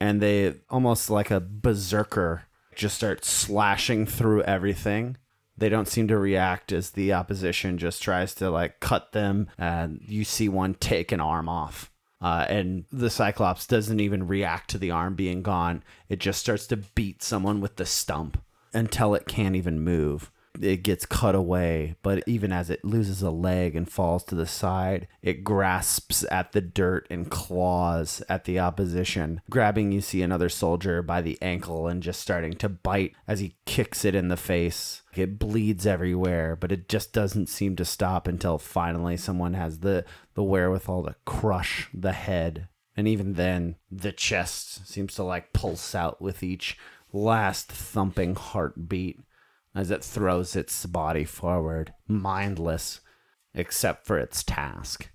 [0.00, 2.42] And they almost like a berserker
[2.74, 5.16] just start slashing through everything.
[5.56, 9.48] They don't seem to react as the opposition just tries to like cut them.
[9.56, 11.90] And you see one take an arm off.
[12.20, 15.82] Uh, and the Cyclops doesn't even react to the arm being gone.
[16.08, 20.30] It just starts to beat someone with the stump until it can't even move.
[20.60, 24.46] It gets cut away, but even as it loses a leg and falls to the
[24.46, 29.40] side, it grasps at the dirt and claws at the opposition.
[29.50, 33.56] Grabbing, you see another soldier by the ankle and just starting to bite as he
[33.64, 35.02] kicks it in the face.
[35.14, 40.04] It bleeds everywhere, but it just doesn't seem to stop until finally someone has the,
[40.34, 42.68] the wherewithal to crush the head.
[42.96, 46.78] And even then, the chest seems to like pulse out with each
[47.12, 49.20] last thumping heartbeat
[49.76, 53.00] as it throws its body forward, mindless,
[53.52, 55.10] except for its task.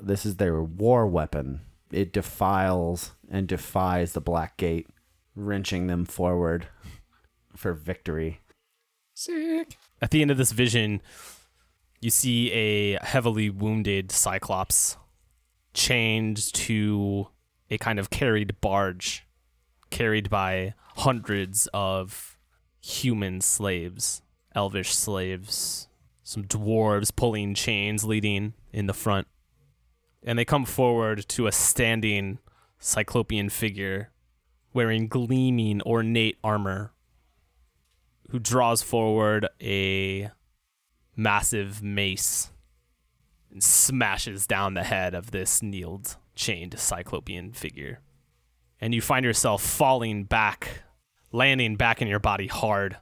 [0.00, 1.60] This is their war weapon.
[1.92, 4.88] It defiles and defies the Black Gate,
[5.36, 6.66] wrenching them forward
[7.54, 8.40] for victory.
[9.14, 9.76] Sick.
[10.00, 11.00] At the end of this vision,
[12.00, 14.96] you see a heavily wounded Cyclops
[15.74, 17.28] chained to
[17.70, 19.28] a kind of carried barge,
[19.90, 22.31] carried by hundreds of
[22.82, 24.22] human slaves,
[24.54, 25.88] elvish slaves,
[26.22, 29.26] some dwarves pulling chains leading in the front.
[30.22, 32.38] And they come forward to a standing
[32.78, 34.10] cyclopean figure
[34.74, 36.92] wearing gleaming ornate armor
[38.30, 40.30] who draws forward a
[41.14, 42.50] massive mace
[43.50, 48.00] and smashes down the head of this kneeled, chained cyclopean figure.
[48.80, 50.82] And you find yourself falling back,
[51.32, 52.98] landing back in your body hard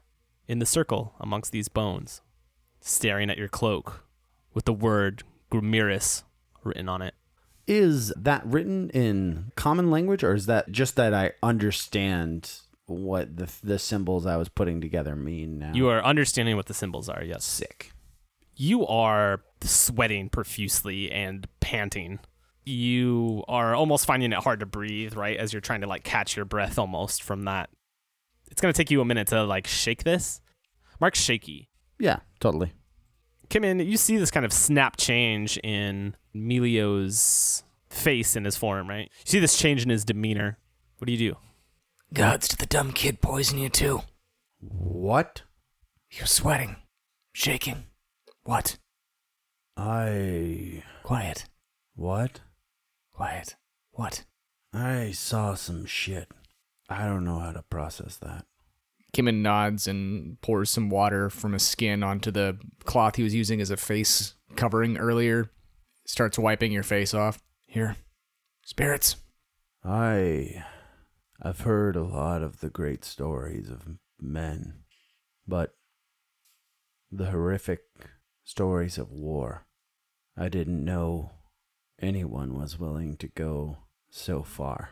[0.47, 2.21] in the circle amongst these bones,
[2.79, 4.05] staring at your cloak
[4.53, 6.23] with the word Grimiris
[6.63, 7.13] written on it.
[7.67, 12.51] Is that written in common language, or is that just that I understand
[12.87, 15.71] what the the symbols I was putting together mean now?
[15.73, 17.45] You are understanding what the symbols are, yes.
[17.45, 17.91] sick.
[18.55, 22.19] you are sweating profusely and panting.
[22.65, 25.37] You are almost finding it hard to breathe, right?
[25.37, 27.69] As you're trying to like catch your breath almost from that.
[28.51, 30.41] It's going to take you a minute to like shake this.
[30.99, 31.69] Mark's shaky.
[31.97, 32.73] Yeah, totally.
[33.49, 39.09] Kimin, you see this kind of snap change in Melio's face and his form, right?
[39.25, 40.57] You see this change in his demeanor.
[40.97, 41.37] What do you do?
[42.13, 44.01] Gods, did the dumb kid poison you too?
[44.59, 45.43] What?
[46.11, 46.75] You're sweating,
[47.33, 47.85] shaking.
[48.43, 48.77] What?
[49.77, 51.45] I Quiet,
[51.95, 52.41] what?
[53.13, 53.55] quiet.
[53.91, 54.25] What?
[54.73, 56.29] I saw some shit.
[56.91, 58.45] I don't know how to process that.
[59.13, 63.61] Kimin nods and pours some water from his skin onto the cloth he was using
[63.61, 65.49] as a face covering earlier.
[66.05, 67.41] Starts wiping your face off.
[67.65, 67.95] Here.
[68.65, 69.15] Spirits.
[69.83, 70.63] I
[71.41, 73.87] I've heard a lot of the great stories of
[74.19, 74.83] men,
[75.47, 75.75] but
[77.11, 77.81] the horrific
[78.43, 79.65] stories of war.
[80.37, 81.31] I didn't know
[82.01, 83.77] anyone was willing to go
[84.09, 84.91] so far.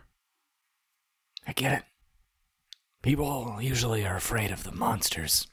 [1.46, 1.84] I get it.
[3.02, 5.48] People usually are afraid of the monsters.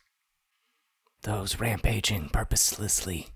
[1.22, 3.28] Those rampaging purposelessly.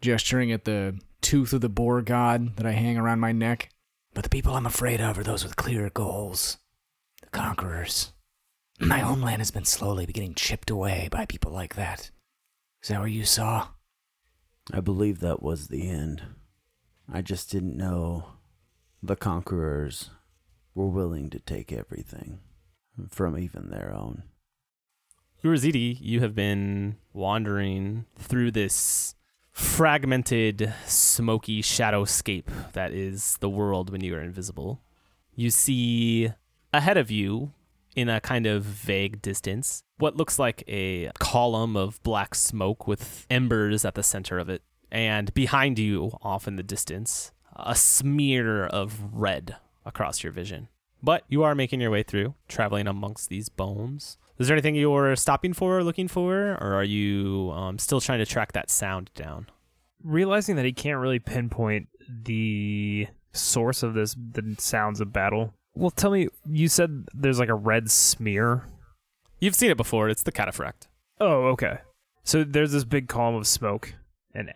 [0.00, 3.68] Gesturing at the tooth of the boar god that I hang around my neck.
[4.14, 6.56] But the people I'm afraid of are those with clear goals.
[7.20, 8.12] The conquerors.
[8.80, 12.10] My homeland has been slowly getting chipped away by people like that.
[12.82, 13.68] Is that what you saw?
[14.72, 16.22] I believe that was the end.
[17.12, 18.24] I just didn't know
[19.02, 20.10] the conquerors
[20.74, 22.40] were willing to take everything
[23.08, 24.22] from even their own.
[25.44, 29.14] Urazidi, you have been wandering through this
[29.52, 34.82] fragmented, smoky shadowscape that is the world when you are invisible.
[35.34, 36.30] You see
[36.72, 37.52] ahead of you,
[37.96, 43.26] in a kind of vague distance, what looks like a column of black smoke with
[43.30, 44.62] embers at the center of it.
[44.92, 49.56] And behind you, off in the distance, a smear of red
[49.86, 50.68] across your vision.
[51.02, 54.18] But you are making your way through, traveling amongst these bones.
[54.38, 58.18] Is there anything you're stopping for or looking for, or are you um, still trying
[58.18, 59.46] to track that sound down?
[60.02, 65.54] Realizing that he can't really pinpoint the source of this, the sounds of battle.
[65.74, 68.64] Well, tell me, you said there's like a red smear.
[69.40, 70.08] You've seen it before.
[70.08, 70.86] It's the cataphract.
[71.20, 71.78] Oh, okay.
[72.24, 73.94] So there's this big column of smoke
[74.34, 74.52] and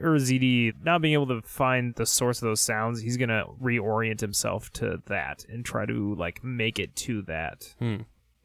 [0.00, 0.18] ember.
[0.18, 4.72] Urzidi, not being able to find the source of those sounds, he's gonna reorient himself
[4.74, 7.74] to that and try to like make it to that.
[7.78, 7.96] Hmm.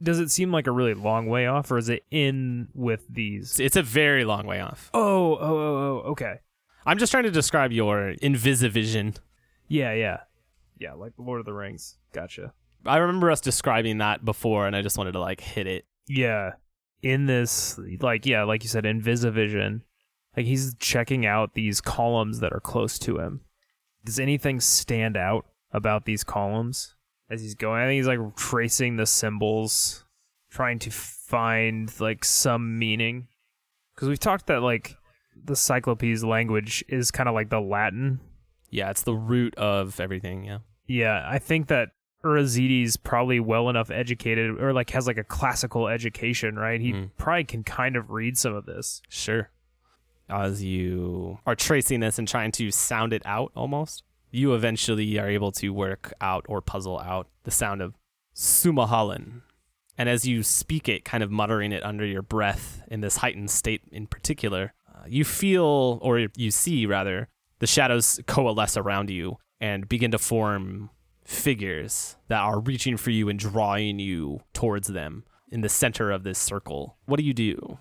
[0.04, 3.60] Does it seem like a really long way off, or is it in with these?
[3.60, 4.90] It's- It's a very long way off.
[4.94, 6.10] Oh, oh, oh, oh.
[6.12, 6.36] Okay.
[6.86, 9.16] I'm just trying to describe your invisivision.
[9.68, 10.20] Yeah, yeah,
[10.78, 10.94] yeah.
[10.94, 11.98] Like Lord of the Rings.
[12.14, 12.54] Gotcha.
[12.86, 15.86] I remember us describing that before, and I just wanted to like hit it.
[16.08, 16.52] Yeah.
[17.02, 19.82] In this, like, yeah, like you said, Invisivision,
[20.36, 23.42] like he's checking out these columns that are close to him.
[24.04, 26.96] Does anything stand out about these columns
[27.30, 27.82] as he's going?
[27.82, 30.06] I think he's like tracing the symbols,
[30.50, 33.28] trying to find like some meaning
[33.96, 34.98] because we've talked that like
[35.44, 38.20] the Cyclopes language is kind of like the Latin.
[38.70, 40.44] Yeah, it's the root of everything.
[40.44, 40.60] Yeah.
[40.88, 41.90] Yeah, I think that
[42.24, 46.82] Urazides probably well enough educated or like has like a classical education, right?
[46.82, 47.12] He Mhm.
[47.18, 49.02] probably can kind of read some of this.
[49.10, 49.50] Sure.
[50.30, 55.30] As you are tracing this and trying to sound it out almost, you eventually are
[55.30, 57.96] able to work out or puzzle out the sound of
[58.36, 59.42] Sumahalan.
[59.98, 63.52] And as you speak it, kind of muttering it under your breath in this heightened
[63.52, 69.38] state in particular, uh, you feel, or you see rather, the shadows coalesce around you
[69.62, 70.90] and begin to form
[71.24, 76.24] figures that are reaching for you and drawing you towards them in the center of
[76.24, 76.98] this circle.
[77.06, 77.80] What do you do?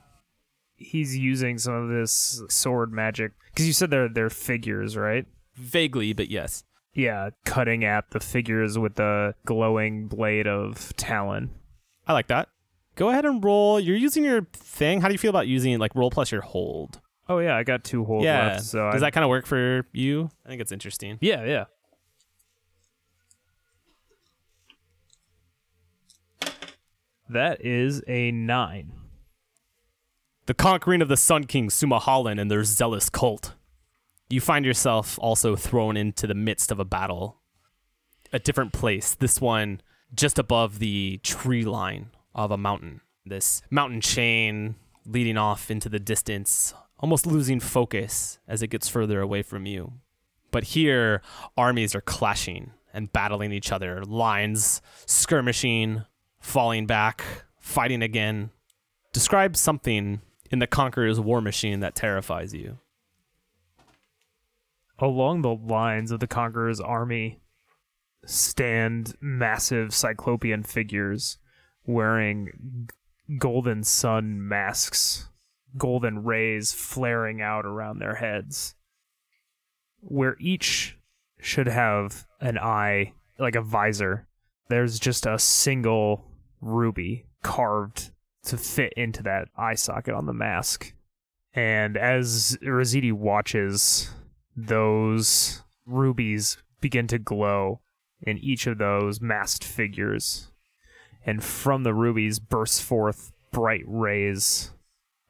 [0.84, 5.26] He's using some of this sword magic because you said they're they're figures, right?
[5.56, 6.64] Vaguely, but yes.
[6.94, 11.50] Yeah, cutting at the figures with the glowing blade of talon.
[12.06, 12.48] I like that.
[12.96, 13.80] Go ahead and roll.
[13.80, 15.00] You're using your thing.
[15.00, 17.00] How do you feel about using like roll plus your hold?
[17.28, 18.46] Oh yeah, I got two hold yeah.
[18.46, 18.64] left.
[18.64, 20.30] So Does I, that kind of work for you?
[20.44, 21.18] I think it's interesting.
[21.20, 21.64] Yeah, yeah.
[27.30, 28.92] That is a nine.
[30.46, 33.54] The conquering of the Sun King Sumahalan and their zealous cult.
[34.28, 37.40] You find yourself also thrown into the midst of a battle.
[38.30, 39.14] A different place.
[39.14, 39.80] This one
[40.14, 43.00] just above the tree line of a mountain.
[43.24, 44.74] This mountain chain
[45.06, 49.94] leading off into the distance, almost losing focus as it gets further away from you.
[50.50, 51.22] But here,
[51.56, 56.04] armies are clashing and battling each other, lines skirmishing,
[56.38, 57.24] falling back,
[57.58, 58.50] fighting again.
[59.14, 60.20] Describe something
[60.54, 62.78] in the Conqueror's war machine that terrifies you.
[65.00, 67.40] Along the lines of the Conqueror's army
[68.24, 71.38] stand massive cyclopean figures
[71.86, 72.88] wearing
[73.36, 75.28] golden sun masks,
[75.76, 78.76] golden rays flaring out around their heads,
[79.98, 80.96] where each
[81.40, 84.28] should have an eye, like a visor.
[84.68, 86.30] There's just a single
[86.60, 88.12] ruby carved
[88.44, 90.92] to fit into that eye socket on the mask.
[91.52, 94.10] And as Rosidi watches
[94.56, 97.80] those rubies begin to glow
[98.22, 100.50] in each of those masked figures,
[101.26, 104.72] and from the rubies burst forth bright rays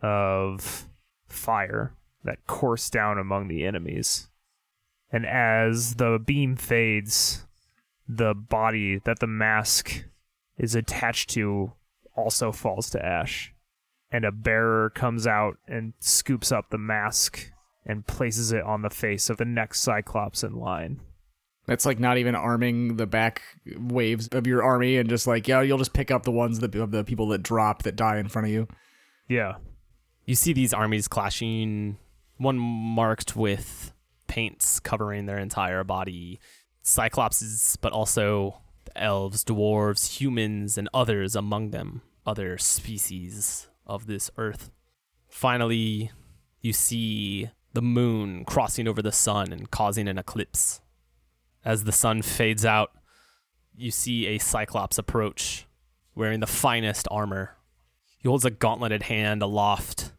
[0.00, 0.88] of
[1.26, 4.28] fire that course down among the enemies.
[5.10, 7.46] And as the beam fades,
[8.08, 10.04] the body that the mask
[10.56, 11.72] is attached to
[12.16, 13.52] also falls to ash.
[14.10, 17.50] And a bearer comes out and scoops up the mask
[17.84, 21.00] and places it on the face of the next Cyclops in line.
[21.66, 23.42] That's like not even arming the back
[23.76, 26.74] waves of your army and just like, yeah, you'll just pick up the ones that,
[26.74, 28.68] of the people that drop that die in front of you.
[29.28, 29.54] Yeah.
[30.26, 31.96] You see these armies clashing,
[32.36, 33.92] one marked with
[34.26, 36.40] paints covering their entire body,
[36.84, 38.60] cyclopses, but also
[38.96, 44.70] elves, dwarves, humans, and others among them, other species of this earth.
[45.28, 46.10] Finally,
[46.60, 50.80] you see the moon crossing over the sun and causing an eclipse.
[51.64, 52.92] As the sun fades out,
[53.76, 55.66] you see a cyclops approach,
[56.14, 57.56] wearing the finest armor.
[58.18, 60.12] He holds a gauntleted hand aloft,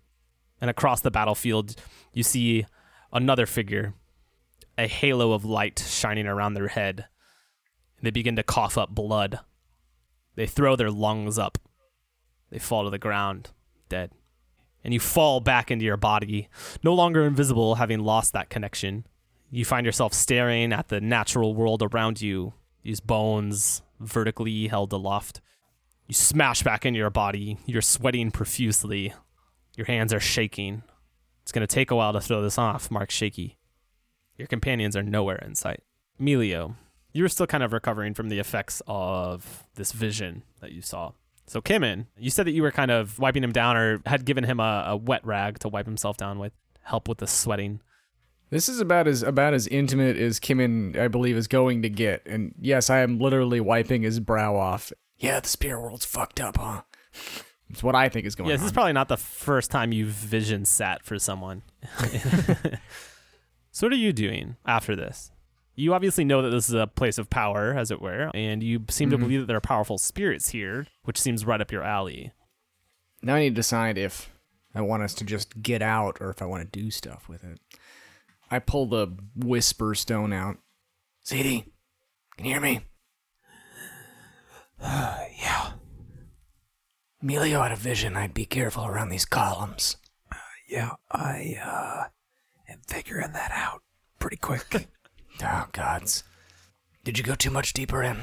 [0.59, 1.75] and across the battlefield,
[2.13, 2.65] you see
[3.13, 3.93] another figure,
[4.77, 7.05] a halo of light shining around their head.
[8.05, 9.39] They begin to cough up blood.
[10.35, 11.57] They throw their lungs up.
[12.51, 13.49] They fall to the ground,
[13.89, 14.11] dead.
[14.83, 16.47] And you fall back into your body,
[16.83, 19.07] no longer invisible, having lost that connection.
[19.49, 22.53] You find yourself staring at the natural world around you,
[22.83, 25.41] these bones vertically held aloft.
[26.05, 27.57] You smash back into your body.
[27.65, 29.15] You're sweating profusely.
[29.75, 30.83] Your hands are shaking.
[31.41, 33.57] It's going to take a while to throw this off, Mark Shaky.
[34.37, 35.81] Your companions are nowhere in sight.
[37.15, 41.11] Emilio, you're still kind of recovering from the effects of this vision that you saw.
[41.47, 44.43] So, Kimin, you said that you were kind of wiping him down or had given
[44.43, 46.53] him a, a wet rag to wipe himself down with,
[46.83, 47.81] help with the sweating.
[48.49, 52.21] This is about as about as intimate as Kimin, I believe, is going to get.
[52.25, 54.91] And yes, I am literally wiping his brow off.
[55.17, 56.81] Yeah, the spirit world's fucked up, huh?
[57.67, 58.59] It's what I think is going Yeah, on.
[58.59, 61.63] Yeah, this is probably not the first time you've vision sat for someone.
[63.71, 65.31] so what are you doing after this?
[65.75, 68.85] You obviously know that this is a place of power, as it were, and you
[68.89, 69.21] seem to Mhm.
[69.21, 72.31] believe that there are powerful spirits here, which seems right up your alley.
[73.21, 74.29] now I need to decide if
[74.75, 77.43] I want us to just get out or if I want to do stuff with
[77.43, 77.59] it.
[78.51, 80.57] I pull the whisper stone out.
[81.25, 81.65] Zadie,
[82.37, 82.81] can you hear me?
[84.81, 85.73] yeah.
[87.21, 88.15] Emilio had a vision.
[88.15, 89.97] I'd be careful around these columns.
[90.69, 92.09] Yeah, I uh
[92.71, 93.81] am figuring that out
[94.19, 94.87] pretty quick.
[95.43, 96.23] Oh, gods.
[97.03, 98.17] Did you go too much deeper in?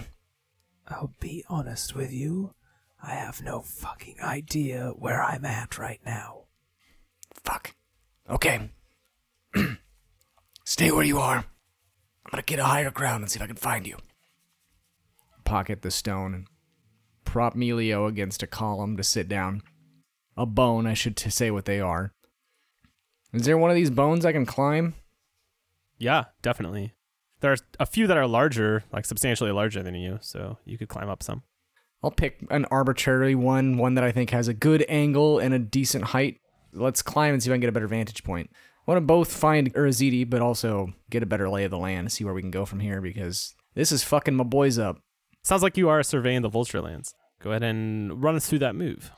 [0.88, 2.54] I'll be honest with you.
[3.02, 6.44] I have no fucking idea where I'm at right now.
[7.44, 7.74] Fuck.
[8.28, 8.70] Okay.
[10.64, 11.38] Stay where you are.
[11.38, 13.98] I'm gonna get a higher ground and see if I can find you.
[15.44, 16.46] Pocket the stone and
[17.24, 19.62] prop Melio against a column to sit down.
[20.36, 22.12] A bone, I should t- say what they are.
[23.32, 24.94] Is there one of these bones I can climb?
[25.98, 26.94] Yeah, definitely.
[27.42, 30.88] There are a few that are larger, like substantially larger than you, so you could
[30.88, 31.42] climb up some.
[32.02, 35.58] I'll pick an arbitrary one, one that I think has a good angle and a
[35.58, 36.38] decent height.
[36.72, 38.50] Let's climb and see if I can get a better vantage point.
[38.54, 42.00] I want to both find Urazidi, but also get a better lay of the land,
[42.00, 44.98] and see where we can go from here, because this is fucking my boys up.
[45.42, 47.12] Sounds like you are surveying the Vulture Lands.
[47.40, 49.10] Go ahead and run us through that move.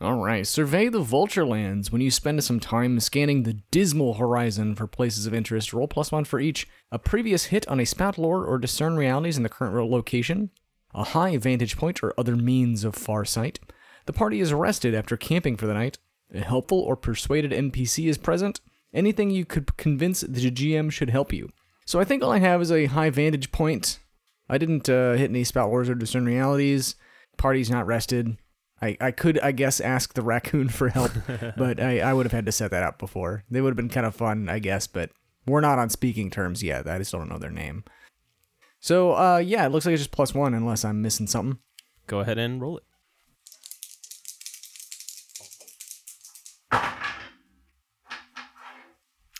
[0.00, 1.90] All right, survey the vulture lands.
[1.90, 6.12] When you spend some time scanning the dismal horizon for places of interest, roll plus
[6.12, 6.68] one for each.
[6.92, 10.50] A previous hit on a spout lore or discern realities in the current location,
[10.94, 13.58] a high vantage point or other means of far sight.
[14.06, 15.98] The party is rested after camping for the night.
[16.32, 18.60] A helpful or persuaded NPC is present.
[18.94, 21.48] Anything you could convince the GM should help you.
[21.86, 23.98] So I think all I have is a high vantage point.
[24.48, 26.94] I didn't uh, hit any spout lores or discern realities.
[27.36, 28.36] Party's not rested.
[28.80, 31.12] I, I could, I guess, ask the raccoon for help,
[31.56, 33.44] but I, I would have had to set that up before.
[33.50, 35.10] They would have been kind of fun, I guess, but
[35.46, 36.88] we're not on speaking terms yet.
[36.88, 37.84] I just don't know their name.
[38.80, 41.58] So, uh, yeah, it looks like it's just plus one unless I'm missing something.
[42.06, 42.84] Go ahead and roll it.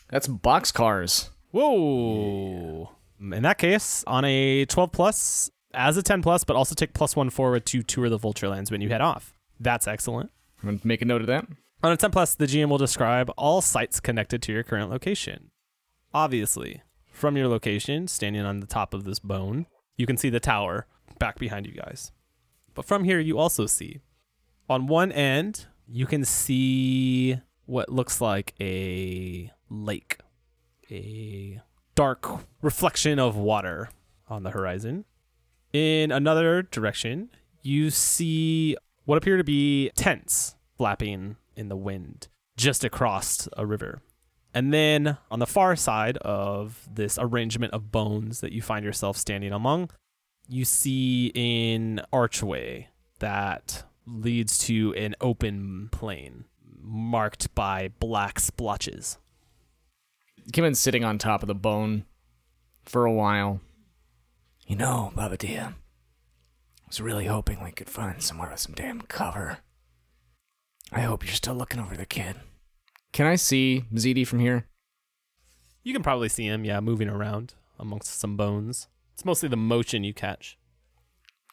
[0.09, 1.29] That's boxcars.
[1.51, 2.91] Whoa.
[3.19, 7.15] In that case, on a 12 plus, as a 10 plus, but also take plus
[7.15, 9.33] one forward to tour the Vulture Lands when you head off.
[9.59, 10.31] That's excellent.
[10.61, 11.45] I'm going to make a note of that.
[11.81, 15.51] On a 10 plus, the GM will describe all sites connected to your current location.
[16.13, 19.65] Obviously, from your location, standing on the top of this bone,
[19.95, 20.87] you can see the tower
[21.19, 22.11] back behind you guys.
[22.73, 24.01] But from here, you also see
[24.69, 30.17] on one end, you can see what looks like a lake,
[30.89, 31.61] a
[31.95, 32.27] dark
[32.61, 33.89] reflection of water
[34.27, 35.05] on the horizon.
[35.71, 37.29] In another direction,
[37.61, 44.01] you see what appear to be tents flapping in the wind just across a river.
[44.53, 49.15] And then on the far side of this arrangement of bones that you find yourself
[49.15, 49.91] standing among,
[50.47, 52.87] you see an archway
[53.19, 56.45] that leads to an open plain
[56.81, 59.19] marked by black splotches.
[60.51, 62.05] Kimin's sitting on top of the bone
[62.85, 63.61] for a while.
[64.69, 65.73] You know, Babadia, I
[66.87, 69.57] was really hoping we could find somewhere with some damn cover.
[70.91, 72.35] I hope you're still looking over the kid.
[73.11, 74.67] Can I see ZD from here?
[75.81, 78.87] You can probably see him, yeah, moving around amongst some bones.
[79.15, 80.55] It's mostly the motion you catch.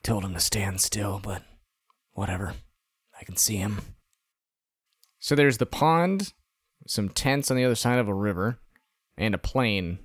[0.02, 1.42] Told him to stand still, but
[2.12, 2.52] whatever.
[3.18, 3.80] I can see him.
[5.20, 6.34] So there's the pond,
[6.86, 8.58] some tents on the other side of a river,
[9.16, 10.00] and a plain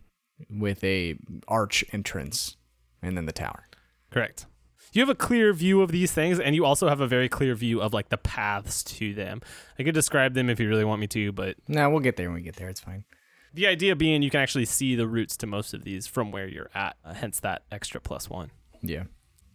[0.49, 1.17] with a
[1.49, 2.55] arch entrance,
[3.01, 3.65] and then the tower.
[4.09, 4.45] Correct.
[4.93, 7.55] You have a clear view of these things, and you also have a very clear
[7.55, 9.41] view of like the paths to them.
[9.79, 12.27] I could describe them if you really want me to, but No, we'll get there
[12.27, 12.67] when we get there.
[12.67, 13.05] It's fine.
[13.53, 16.47] the idea being you can actually see the routes to most of these from where
[16.47, 16.97] you're at.
[17.05, 18.51] Uh, hence that extra plus one.
[18.81, 19.03] Yeah.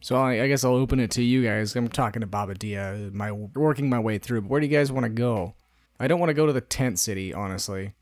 [0.01, 1.75] So I, I guess I'll open it to you guys.
[1.77, 4.43] I'm talking to Baba Dia, my working my way through.
[4.43, 5.55] But where do you guys want to go?
[5.99, 7.93] I don't want to go to the tent city, honestly.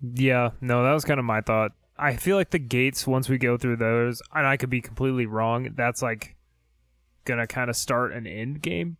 [0.00, 1.72] Yeah, no, that was kind of my thought.
[1.98, 5.26] I feel like the gates once we go through those, and I could be completely
[5.26, 5.70] wrong.
[5.74, 6.36] That's like
[7.24, 8.96] gonna kind of start an end game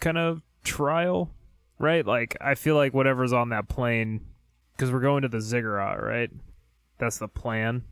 [0.00, 1.30] kind of trial,
[1.78, 2.04] right?
[2.04, 4.20] Like I feel like whatever's on that plane,
[4.76, 6.30] because we're going to the ziggurat, right?
[6.98, 7.82] That's the plan.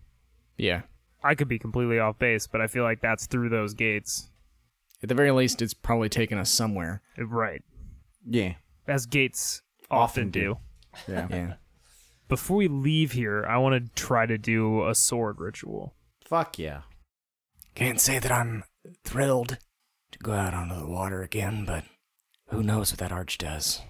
[0.56, 0.82] Yeah.
[1.22, 4.30] I could be completely off base, but I feel like that's through those gates,
[5.02, 7.02] At the very least, it's probably taken us somewhere.
[7.18, 7.62] right?
[8.26, 8.54] Yeah.
[8.86, 10.58] As gates often, do.
[11.06, 11.26] Yeah.
[11.30, 11.54] Yeah.
[12.30, 15.96] Before we leave here, I want to try to do a sword ritual.
[16.24, 16.82] Fuck yeah.
[17.74, 18.62] Can't say that I'm
[19.04, 19.58] thrilled
[20.12, 21.82] to go out onto the water again, but
[22.50, 23.82] who knows what that arch does?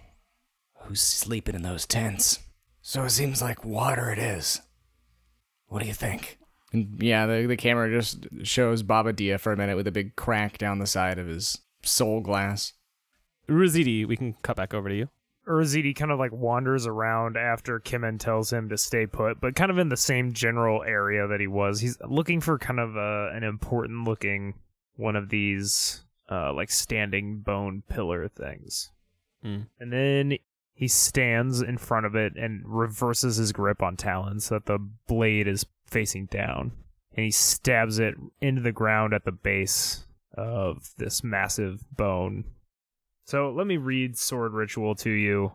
[0.85, 2.39] Who's sleeping in those tents?
[2.81, 4.63] So it seems like water it is.
[5.67, 6.39] What do you think?
[6.73, 10.17] And yeah, the, the camera just shows Baba Dia for a minute with a big
[10.17, 12.73] crack down the side of his soul glass.
[13.47, 15.11] Ruzidi, we can cut back over to you.
[15.51, 19.71] Urzidi kind of like wanders around after Kimin tells him to stay put, but kind
[19.71, 21.81] of in the same general area that he was.
[21.81, 24.55] He's looking for kind of a, an important looking
[24.97, 28.91] one of these uh, like standing bone pillar things.
[29.45, 29.67] Mm.
[29.79, 30.39] And then
[30.75, 34.79] he stands in front of it and reverses his grip on Talon so that the
[34.79, 36.73] blade is facing down.
[37.17, 42.45] And he stabs it into the ground at the base of this massive bone.
[43.31, 45.53] So let me read Sword Ritual to you.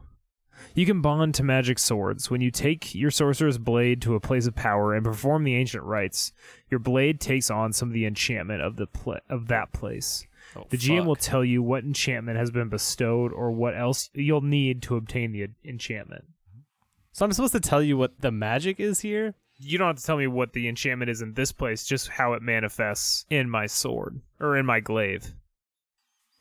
[0.75, 2.31] You can bond to magic swords.
[2.31, 5.83] When you take your sorcerer's blade to a place of power and perform the ancient
[5.83, 6.31] rites,
[6.71, 10.25] your blade takes on some of the enchantment of the pla- of that place.
[10.55, 14.39] Oh, The GM will tell you what enchantment has been bestowed or what else you'll
[14.39, 16.23] need to obtain the enchantment.
[17.11, 19.35] So I'm supposed to tell you what the magic is here?
[19.57, 22.31] You don't have to tell me what the enchantment is in this place, just how
[22.35, 25.33] it manifests in my sword or in my glaive.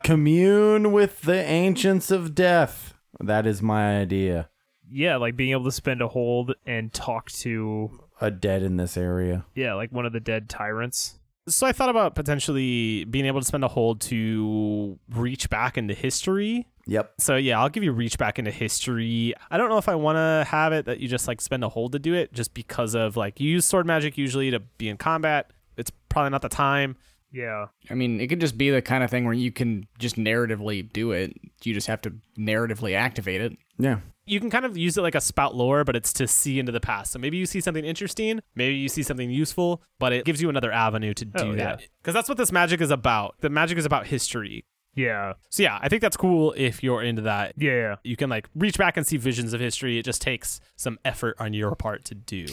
[0.05, 2.95] Commune with the ancients of death.
[3.19, 4.51] That is my idea.
[4.89, 7.91] Yeah, like being able to spend a hold and talk to
[8.21, 9.47] A dead in this area.
[9.55, 11.19] yeah, like one of the dead tyrants.
[11.49, 15.95] So I thought about potentially being able to spend a hold to reach back into
[15.95, 16.67] history.
[16.87, 17.15] Yep.
[17.19, 19.33] So yeah, I'll give you reach back into history.
[19.51, 21.69] I don't know if I want to have it that you just like spend a
[21.71, 24.91] hold to do it, just because of like you use sword magic usually to be
[24.91, 25.51] in combat.
[25.79, 26.97] It's probably not the time.
[27.35, 27.67] Yeah.
[27.91, 30.91] I mean, it could just be the kind of thing where you can just narratively
[30.93, 31.37] do it.
[31.65, 33.57] You just have to narratively activate it.
[33.77, 33.99] Yeah.
[34.27, 36.71] You can kind of use it like a spout lore, but it's to see into
[36.73, 37.11] the past.
[37.13, 40.49] So maybe you see something interesting, maybe you see something useful, but it gives you
[40.49, 41.81] another avenue to do Oh, that.
[41.81, 41.87] yeah.
[42.01, 43.35] Because that's what this magic is about.
[43.41, 44.65] The magic is about history.
[44.95, 45.33] Yeah.
[45.51, 47.55] So yeah, I think that's cool if you're into that.
[47.59, 47.73] Yeah.
[47.73, 47.95] yeah.
[48.05, 49.99] You can like reach back and see visions of history.
[49.99, 52.47] It just takes some effort on your part to do.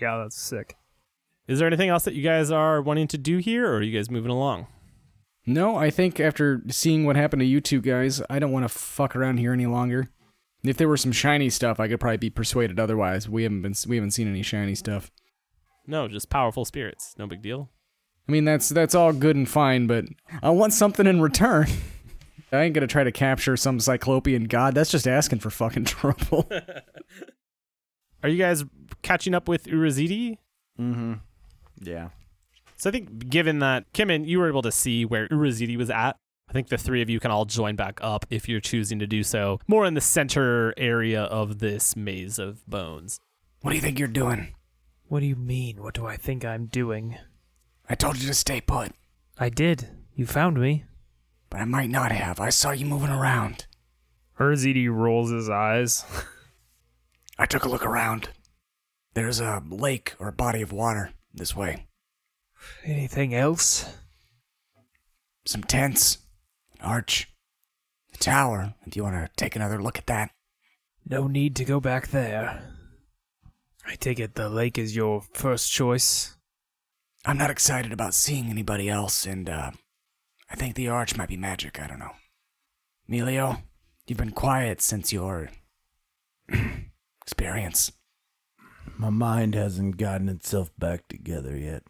[0.00, 0.76] Yeah, that's sick.
[1.46, 3.96] Is there anything else that you guys are wanting to do here, or are you
[3.96, 4.66] guys moving along?
[5.46, 8.68] No, I think after seeing what happened to you two guys, I don't want to
[8.68, 10.08] fuck around here any longer.
[10.64, 13.28] If there were some shiny stuff, I could probably be persuaded otherwise.
[13.28, 15.10] We haven't been we haven't seen any shiny stuff.
[15.86, 17.14] No, just powerful spirits.
[17.18, 17.68] No big deal.
[18.26, 20.06] I mean, that's that's all good and fine, but
[20.42, 21.66] I want something in return.
[22.52, 24.74] I ain't gonna try to capture some cyclopean god.
[24.74, 26.50] That's just asking for fucking trouble.
[28.22, 28.64] Are you guys
[29.02, 30.38] catching up with Urazidi?
[30.80, 31.14] Mm-hmm.
[31.86, 32.08] Yeah.
[32.76, 36.16] So I think given that Kimin, you were able to see where Urazidi was at.
[36.48, 39.06] I think the three of you can all join back up if you're choosing to
[39.06, 39.60] do so.
[39.66, 43.18] More in the center area of this maze of bones.
[43.62, 44.54] What do you think you're doing?
[45.08, 45.82] What do you mean?
[45.82, 47.16] What do I think I'm doing?
[47.88, 48.92] I told you to stay put,
[49.38, 49.88] I did.
[50.14, 50.84] You found me.
[51.50, 52.40] but I might not have.
[52.40, 53.66] I saw you moving around.
[54.38, 56.04] Urzidi rolls his eyes.
[57.38, 58.28] I took a look around.
[59.14, 61.86] There's a lake or a body of water this way.
[62.84, 63.96] Anything else?
[65.46, 66.18] Some tents,
[66.78, 67.28] an arch,
[68.14, 68.74] a tower.
[68.86, 70.30] If you want to take another look at that.
[71.06, 72.62] No need to go back there.
[73.86, 76.36] I take it the lake is your first choice.
[77.26, 79.72] I'm not excited about seeing anybody else, and uh,
[80.50, 81.80] I think the arch might be magic.
[81.80, 82.12] I don't know.
[83.08, 83.62] Emilio,
[84.06, 85.50] you've been quiet since your
[87.22, 87.92] experience.
[88.96, 91.82] My mind hasn't gotten itself back together yet.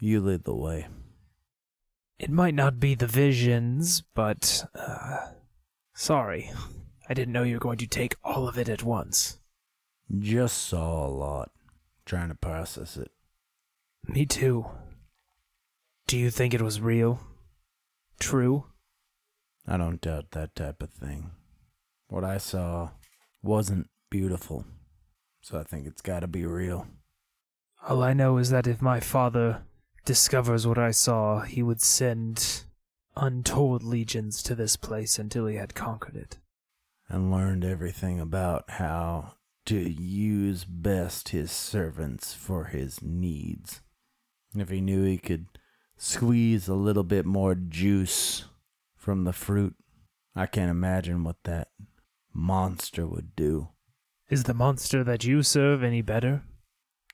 [0.00, 0.86] You lead the way.
[2.18, 5.32] It might not be the visions, but uh,
[5.94, 6.50] sorry.
[7.08, 9.38] I didn't know you were going to take all of it at once.
[10.18, 11.50] Just saw a lot.
[12.06, 13.10] Trying to process it.
[14.06, 14.66] Me too.
[16.06, 17.20] Do you think it was real?
[18.20, 18.66] True?
[19.66, 21.30] I don't doubt that type of thing.
[22.08, 22.90] What I saw
[23.42, 24.66] wasn't beautiful.
[25.44, 26.86] So I think it's gotta be real.
[27.86, 29.60] All I know is that if my father
[30.06, 32.62] discovers what I saw, he would send
[33.14, 36.38] untold legions to this place until he had conquered it.
[37.10, 39.34] And learned everything about how
[39.66, 43.82] to use best his servants for his needs.
[44.56, 45.48] If he knew he could
[45.98, 48.46] squeeze a little bit more juice
[48.96, 49.74] from the fruit,
[50.34, 51.68] I can't imagine what that
[52.32, 53.68] monster would do.
[54.34, 56.42] Is the monster that you serve any better?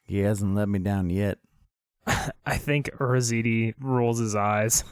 [0.06, 1.36] He hasn't let me down yet.
[2.06, 4.84] I think Urzidi rolls his eyes.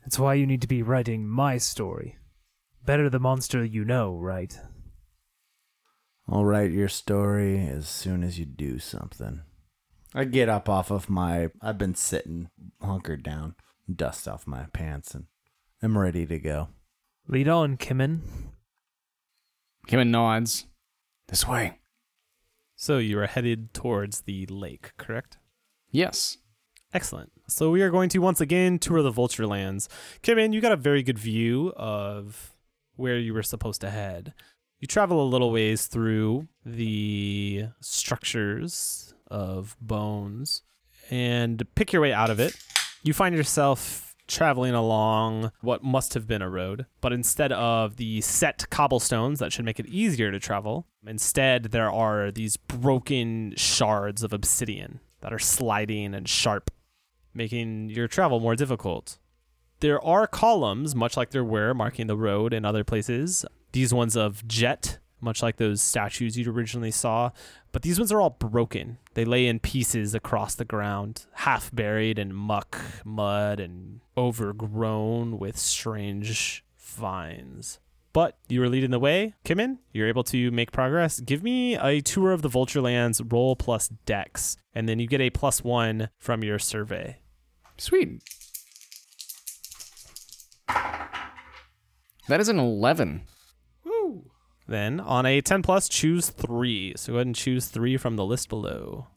[0.00, 2.18] That's why you need to be writing my story.
[2.84, 4.58] Better the monster you know, right?
[6.28, 9.42] I'll write your story as soon as you do something.
[10.16, 11.50] I get up off of my.
[11.60, 12.50] I've been sitting,
[12.80, 13.54] hunkered down,
[13.88, 15.26] dust off my pants, and
[15.80, 16.70] I'm ready to go.
[17.28, 18.22] Lead on, Kimin.
[19.86, 20.66] Kim nods.
[21.32, 21.78] This way.
[22.76, 25.38] So you are headed towards the lake, correct?
[25.90, 26.36] Yes.
[26.92, 27.32] Excellent.
[27.48, 29.88] So we are going to once again tour the Vulture Lands.
[30.22, 32.52] Kimin, you got a very good view of
[32.96, 34.34] where you were supposed to head.
[34.78, 40.60] You travel a little ways through the structures of bones
[41.08, 42.54] and pick your way out of it.
[43.02, 48.20] You find yourself traveling along what must have been a road, but instead of the
[48.22, 54.22] set cobblestones that should make it easier to travel, instead there are these broken shards
[54.22, 56.70] of obsidian that are sliding and sharp,
[57.34, 59.18] making your travel more difficult.
[59.80, 63.44] There are columns, much like there were marking the road in other places.
[63.72, 67.30] These ones of jet, much like those statues you originally saw,
[67.70, 68.98] but these ones are all broken.
[69.14, 75.56] They lay in pieces across the ground, half buried in muck, mud, and overgrown with
[75.56, 77.78] strange vines.
[78.12, 79.78] But you were leading the way, Kimin.
[79.92, 81.20] You're able to make progress.
[81.20, 85.22] Give me a tour of the Vulture Lands roll plus dex, and then you get
[85.22, 87.20] a plus one from your survey.
[87.78, 88.22] Sweet.
[92.28, 93.22] That is an 11.
[94.72, 96.94] Then on a 10 plus, choose three.
[96.96, 99.08] So go ahead and choose three from the list below.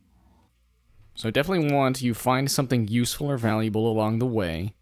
[1.13, 4.75] So I definitely want you find something useful or valuable along the way,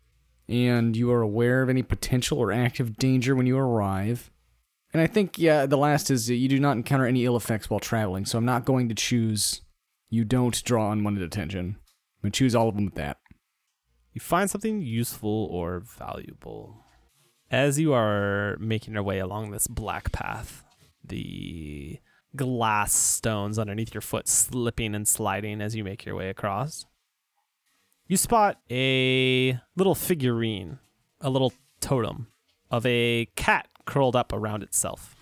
[0.49, 4.31] and you are aware of any potential or active danger when you arrive.
[4.93, 7.79] And I think, yeah, the last is you do not encounter any ill effects while
[7.79, 9.61] traveling, so I'm not going to choose
[10.09, 11.77] you don't draw unwanted attention.
[11.77, 13.17] I'm going to choose all of them with that.
[14.11, 16.83] You find something useful or valuable.
[17.51, 20.62] As you are making your way along this black path,
[21.03, 21.99] the
[22.35, 26.85] glass stones underneath your foot slipping and sliding as you make your way across,
[28.07, 30.79] you spot a little figurine,
[31.21, 32.27] a little totem
[32.69, 35.15] of a cat curled up around itself.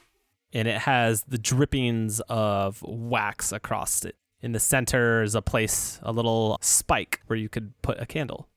[0.53, 4.15] And it has the drippings of wax across it.
[4.41, 8.49] In the center is a place, a little spike where you could put a candle.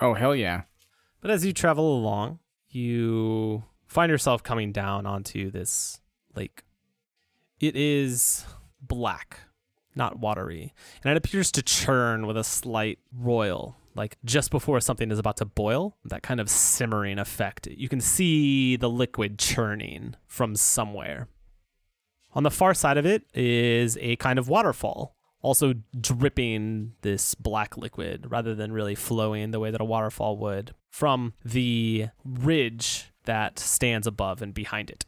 [0.00, 0.62] Oh, hell yeah.
[1.20, 2.38] But as you travel along,
[2.68, 6.00] you find yourself coming down onto this
[6.34, 6.62] lake.
[7.58, 8.44] It is
[8.80, 9.40] black,
[9.94, 10.72] not watery,
[11.04, 15.36] and it appears to churn with a slight roil, like just before something is about
[15.38, 17.66] to boil, that kind of simmering effect.
[17.66, 21.28] You can see the liquid churning from somewhere.
[22.32, 27.76] On the far side of it is a kind of waterfall, also dripping this black
[27.76, 33.58] liquid rather than really flowing the way that a waterfall would from the ridge that
[33.58, 35.04] stands above and behind it.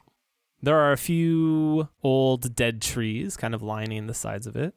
[0.65, 4.75] There are a few old dead trees kind of lining the sides of it.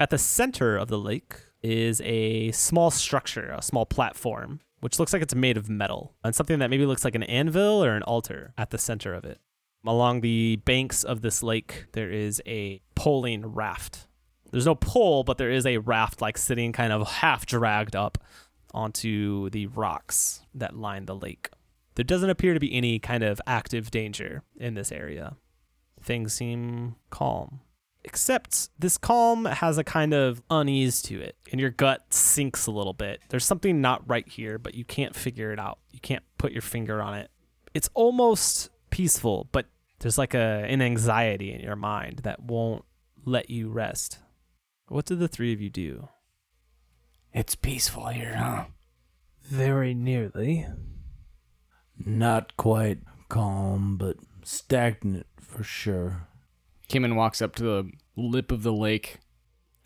[0.00, 5.12] At the center of the lake is a small structure, a small platform, which looks
[5.12, 8.02] like it's made of metal, and something that maybe looks like an anvil or an
[8.02, 9.38] altar at the center of it.
[9.86, 14.08] Along the banks of this lake, there is a poling raft.
[14.50, 18.18] There's no pole, but there is a raft like sitting kind of half dragged up
[18.74, 21.50] onto the rocks that line the lake.
[21.98, 25.34] There doesn't appear to be any kind of active danger in this area.
[26.00, 27.58] Things seem calm.
[28.04, 32.70] Except this calm has a kind of unease to it, and your gut sinks a
[32.70, 33.20] little bit.
[33.30, 35.80] There's something not right here, but you can't figure it out.
[35.90, 37.32] You can't put your finger on it.
[37.74, 39.66] It's almost peaceful, but
[39.98, 42.84] there's like a an anxiety in your mind that won't
[43.24, 44.20] let you rest.
[44.86, 46.10] What did the three of you do?
[47.32, 48.66] It's peaceful here, huh?
[49.42, 50.64] Very nearly.
[52.04, 56.28] Not quite calm, but stagnant for sure.
[56.88, 59.18] Kimin walks up to the lip of the lake.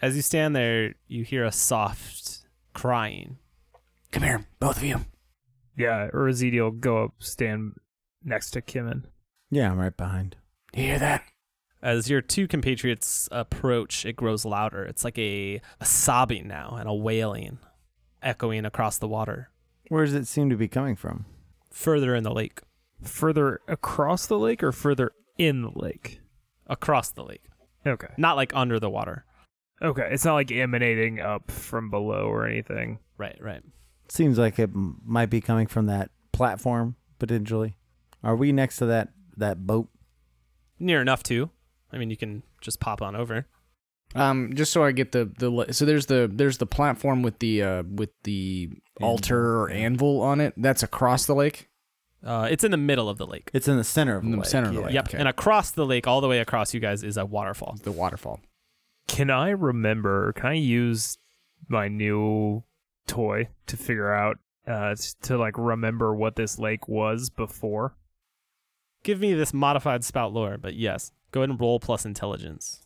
[0.01, 3.39] As you stand there, you hear a soft crying.
[4.11, 5.01] Come here, both of you.
[5.77, 7.75] Yeah, Urzidi will go up, stand
[8.23, 9.05] next to Kimin.
[9.51, 10.37] Yeah, I'm right behind.
[10.75, 11.25] You hear that?
[11.83, 14.85] As your two compatriots approach, it grows louder.
[14.85, 17.59] It's like a, a sobbing now and a wailing
[18.23, 19.51] echoing across the water,
[19.89, 21.27] Where does it seem to be coming from?
[21.73, 22.61] Further in the lake,
[23.03, 26.21] Further across the lake or further in the lake?
[26.69, 27.43] across the lake,
[27.87, 28.09] Okay.
[28.17, 29.25] not like under the water.
[29.83, 30.09] Okay.
[30.13, 33.01] It's not like emanating up from below or anything.
[33.19, 33.63] Right, right.
[34.09, 37.77] Seems like it m- might be coming from that platform potentially.
[38.23, 39.89] Are we next to that that boat?
[40.79, 41.51] Near enough to.
[41.93, 43.47] I mean, you can just pop on over.
[44.15, 47.63] Um, just so I get the the so there's the there's the platform with the
[47.63, 50.55] uh with the altar or anvil on it.
[50.57, 51.69] That's across the lake.
[52.25, 53.51] Uh, it's in the middle of the lake.
[53.53, 54.47] It's in the center of the, In the lake.
[54.47, 54.87] center of the yeah.
[54.87, 54.95] lake.
[54.95, 55.09] Yep.
[55.09, 55.19] okay.
[55.19, 57.77] And across the lake, all the way across you guys, is a waterfall.
[57.83, 58.41] The waterfall.
[59.09, 60.33] Can I remember?
[60.35, 61.19] Can I use
[61.69, 62.63] my new
[63.09, 67.97] toy to figure out uh to like remember what this lake was before?
[69.03, 71.11] Give me this modified spout lore, but yes.
[71.33, 72.82] Go ahead and roll plus intelligence.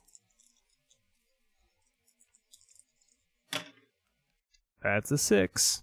[4.86, 5.82] That's a six.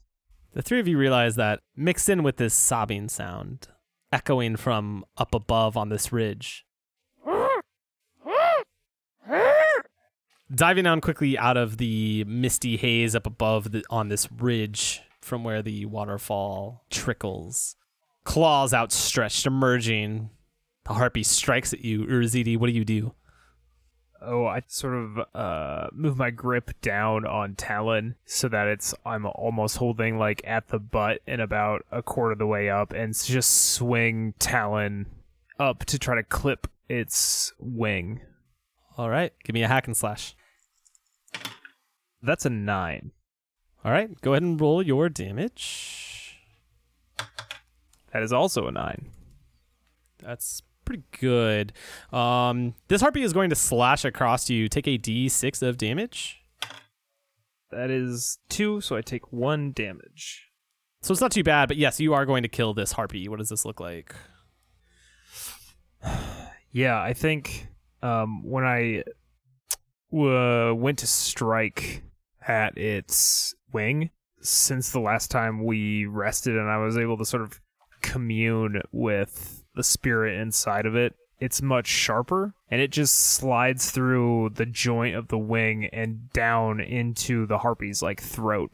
[0.53, 3.67] The three of you realize that mixed in with this sobbing sound,
[4.13, 6.65] echoing from up above on this ridge.
[10.53, 15.43] Diving down quickly out of the misty haze up above the, on this ridge from
[15.43, 17.75] where the waterfall trickles.
[18.23, 20.29] Claws outstretched, emerging.
[20.85, 22.05] The harpy strikes at you.
[22.05, 23.13] Urzidi, what do you do?
[24.25, 29.25] Oh, I sort of uh move my grip down on Talon so that it's I'm
[29.25, 33.13] almost holding like at the butt and about a quarter of the way up and
[33.13, 35.07] just swing Talon
[35.59, 38.21] up to try to clip its wing.
[38.97, 40.35] All right, give me a hack and slash.
[42.21, 43.11] That's a 9.
[43.83, 46.39] All right, go ahead and roll your damage.
[48.13, 49.09] That is also a 9.
[50.19, 51.73] That's pretty good.
[52.11, 54.67] Um, this harpy is going to slash across you.
[54.67, 56.43] Take a d6 of damage.
[57.71, 60.49] That is 2, so I take 1 damage.
[61.01, 63.27] So it's not too bad, but yes, you are going to kill this harpy.
[63.27, 64.15] What does this look like?
[66.75, 67.67] Yeah, I think
[68.01, 69.03] um, when I
[70.11, 72.01] uh, went to strike
[72.47, 74.09] at its wing,
[74.41, 77.59] since the last time we rested and I was able to sort of
[78.01, 84.51] commune with the spirit inside of it, it's much sharper and it just slides through
[84.55, 88.71] the joint of the wing and down into the harpy's like throat.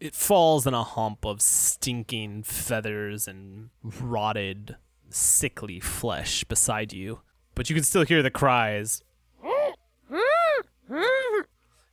[0.00, 4.76] It falls in a hump of stinking feathers and rotted,
[5.08, 7.20] sickly flesh beside you.
[7.54, 9.02] But you can still hear the cries.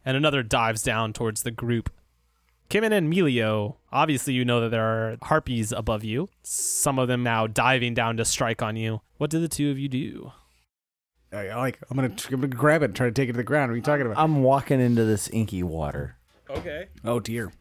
[0.04, 1.92] And another dives down towards the group.
[2.72, 6.30] Kimin and Melio, obviously you know that there are harpies above you.
[6.44, 9.02] Some of them now diving down to strike on you.
[9.18, 10.32] What do the two of you do?
[11.34, 11.80] I, I like.
[11.90, 13.72] I'm gonna, I'm gonna grab it and try to take it to the ground.
[13.72, 14.18] What are you talking about?
[14.18, 16.16] I'm walking into this inky water.
[16.50, 16.88] Okay.
[17.04, 17.52] oh dear.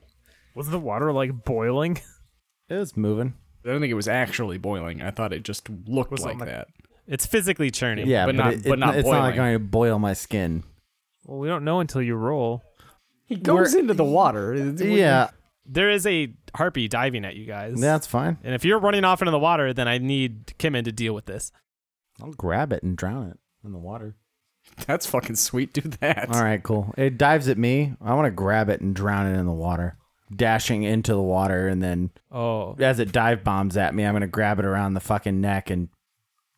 [0.54, 2.00] Was the water like boiling?
[2.68, 3.34] It was moving.
[3.64, 5.02] I don't think it was actually boiling.
[5.02, 6.68] I thought it just looked Was it like on the- that.
[7.08, 8.06] It's physically churning.
[8.06, 9.36] Yeah, but but, not- it, but it- not it's not like boiling.
[9.36, 10.62] going to boil my skin.
[11.24, 12.62] Well, we don't know until you roll.
[13.30, 14.54] He goes into the water.
[14.76, 15.30] Yeah,
[15.64, 17.80] There is a harpy diving at you guys.
[17.80, 18.36] that's fine.
[18.44, 21.26] And if you're running off into the water, then I need Kimin to deal with
[21.26, 21.52] this.
[22.20, 24.16] I'll grab it and drown it in the water.
[24.86, 25.72] That's fucking sweet.
[25.72, 26.28] Do that.
[26.34, 26.92] All right, cool.
[26.98, 27.94] It dives at me.
[28.00, 29.96] I want to grab it and drown it in the water.
[30.34, 34.20] Dashing into the water, and then Oh, as it dive bombs at me, I'm going
[34.20, 35.88] to grab it around the fucking neck and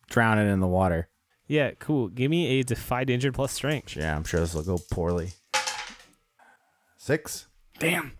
[0.09, 1.07] drown it in the water.
[1.47, 2.07] yeah, cool.
[2.09, 3.95] Give me a defy danger plus strength.
[3.95, 5.31] Yeah, I'm sure this will go poorly.
[7.03, 7.49] Six.
[7.79, 8.13] Damn.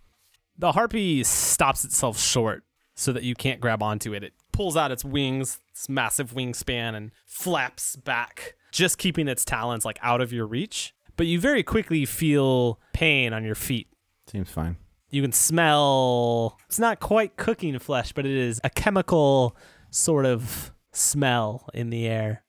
[0.57, 2.65] The harpy stops itself short
[2.95, 4.25] so that you can't grab onto it.
[4.25, 9.85] It pulls out its wings, its massive wingspan, and flaps back, just keeping its talons
[9.85, 10.93] like out of your reach.
[11.15, 13.87] But you very quickly feel pain on your feet.
[14.29, 14.75] Seems fine.
[15.09, 16.59] You can smell.
[16.65, 19.55] It's not quite cooking flesh, but it is a chemical
[19.91, 22.42] sort of smell in the air.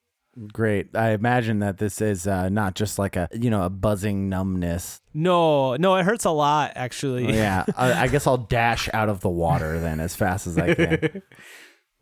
[0.52, 0.96] Great.
[0.96, 5.00] I imagine that this is uh, not just like a you know a buzzing numbness.
[5.12, 7.32] No, no, it hurts a lot actually.
[7.32, 10.74] yeah, I, I guess I'll dash out of the water then as fast as I
[10.74, 11.22] can.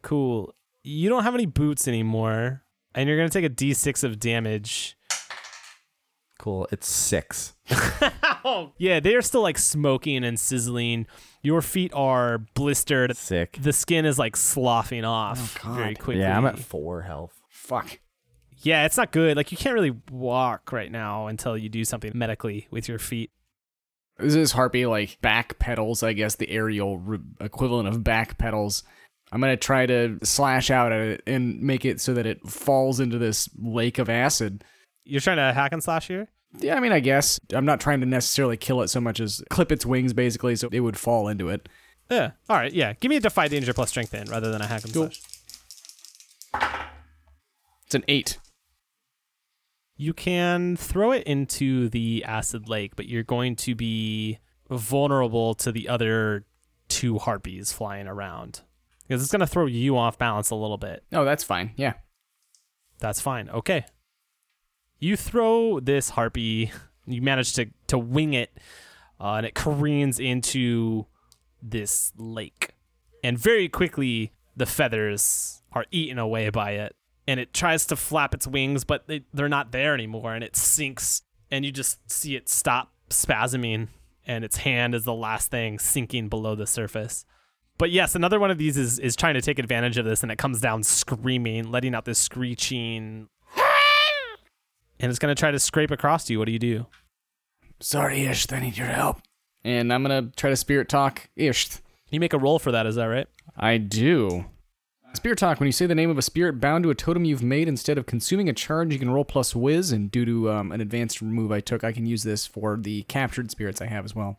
[0.03, 0.53] Cool.
[0.83, 4.97] You don't have any boots anymore, and you're gonna take a d6 of damage.
[6.41, 6.66] Cool.
[6.72, 7.55] It's six.
[8.45, 11.07] Oh, yeah, they are still like smoking and sizzling.
[11.43, 13.16] Your feet are blistered.
[13.16, 13.57] Sick.
[13.61, 16.22] The skin is like sloughing off very quickly.
[16.22, 17.41] Yeah, I'm at four health.
[17.49, 18.01] Fuck.
[18.62, 19.36] Yeah, it's not good.
[19.36, 23.30] Like you can't really walk right now until you do something medically with your feet.
[24.18, 26.02] This is harpy like back pedals?
[26.02, 28.84] I guess the aerial re- equivalent of back pedals.
[29.32, 33.00] I'm gonna try to slash out at it and make it so that it falls
[33.00, 34.62] into this lake of acid.
[35.04, 36.28] You're trying to hack and slash here.
[36.58, 39.42] Yeah, I mean, I guess I'm not trying to necessarily kill it so much as
[39.48, 41.66] clip its wings, basically, so it would fall into it.
[42.10, 42.32] Yeah.
[42.50, 42.72] All right.
[42.72, 42.92] Yeah.
[42.92, 45.10] Give me a defy danger plus strength then, rather than a hack and Cool.
[46.52, 46.82] slash.
[47.86, 48.36] It's an eight.
[50.03, 55.70] You can throw it into the acid lake, but you're going to be vulnerable to
[55.70, 56.44] the other
[56.88, 58.62] two harpies flying around
[59.07, 61.05] because it's going to throw you off balance a little bit.
[61.12, 61.70] Oh, that's fine.
[61.76, 61.92] Yeah.
[62.98, 63.48] That's fine.
[63.50, 63.84] Okay.
[64.98, 66.72] You throw this harpy,
[67.07, 68.59] you manage to, to wing it,
[69.20, 71.07] uh, and it careens into
[71.62, 72.74] this lake.
[73.22, 76.96] And very quickly, the feathers are eaten away by it.
[77.26, 80.34] And it tries to flap its wings, but they, they're not there anymore.
[80.34, 83.88] And it sinks, and you just see it stop spasming,
[84.26, 87.24] and its hand is the last thing sinking below the surface.
[87.78, 90.32] But yes, another one of these is, is trying to take advantage of this, and
[90.32, 93.28] it comes down screaming, letting out this screeching.
[94.98, 96.38] And it's going to try to scrape across you.
[96.38, 96.86] What do you do?
[97.82, 99.18] Sorry, Ish, I need your help.
[99.64, 101.80] And I'm gonna try to spirit talk Isht.
[102.10, 103.26] You make a roll for that, is that right?
[103.56, 104.44] I do.
[105.14, 105.60] Spirit talk.
[105.60, 107.98] When you say the name of a spirit bound to a totem you've made, instead
[107.98, 109.92] of consuming a charge, you can roll plus whiz.
[109.92, 113.02] And due to um, an advanced move I took, I can use this for the
[113.04, 114.38] captured spirits I have as well.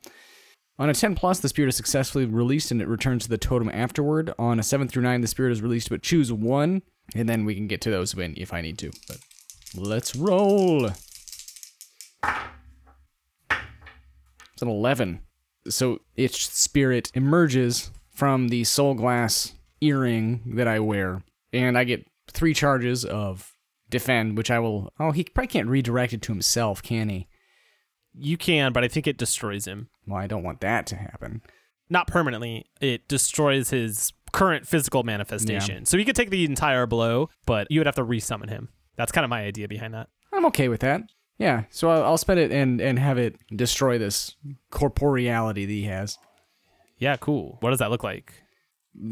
[0.79, 3.69] On a 10 plus, the spirit is successfully released and it returns to the totem
[3.69, 4.33] afterward.
[4.39, 6.81] On a 7 through 9, the spirit is released, but choose one,
[7.15, 8.91] and then we can get to those when if I need to.
[9.07, 9.19] But
[9.75, 10.87] let's roll.
[10.87, 10.97] It's
[14.61, 15.21] an 11.
[15.69, 19.53] So its spirit emerges from the soul glass
[19.83, 23.53] earring that I wear, and I get three charges of
[23.89, 24.91] defend, which I will.
[24.99, 27.27] Oh, he probably can't redirect it to himself, can he?
[28.15, 29.89] You can, but I think it destroys him.
[30.07, 31.41] Well, I don't want that to happen.
[31.89, 32.65] Not permanently.
[32.79, 35.85] It destroys his current physical manifestation.
[35.85, 38.69] So he could take the entire blow, but you would have to resummon him.
[38.95, 40.09] That's kind of my idea behind that.
[40.31, 41.01] I'm okay with that.
[41.37, 44.35] Yeah, so I'll, I'll spend it and and have it destroy this
[44.71, 46.17] corporeality that he has.
[46.99, 47.57] Yeah, cool.
[47.59, 48.42] What does that look like?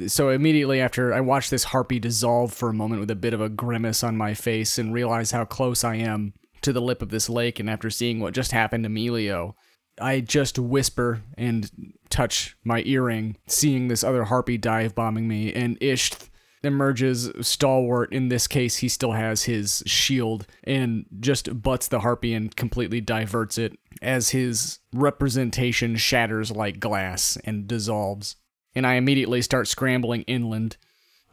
[0.08, 3.42] So immediately after I watch this harpy dissolve for a moment with a bit of
[3.42, 7.10] a grimace on my face and realize how close I am to the lip of
[7.10, 9.56] this lake, and after seeing what just happened to Melio,
[10.00, 11.70] I just whisper and
[12.10, 16.30] touch my earring, seeing this other harpy dive bombing me, and Isht
[16.64, 18.14] emerges stalwart.
[18.14, 23.02] In this case, he still has his shield and just butts the harpy and completely
[23.02, 28.36] diverts it as his representation shatters like glass and dissolves.
[28.76, 30.78] And I immediately start scrambling inland.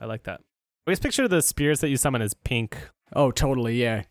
[0.00, 0.40] I like that.
[0.86, 2.76] Always picture the spears that you summon as pink.
[3.12, 4.04] Oh, totally, yeah.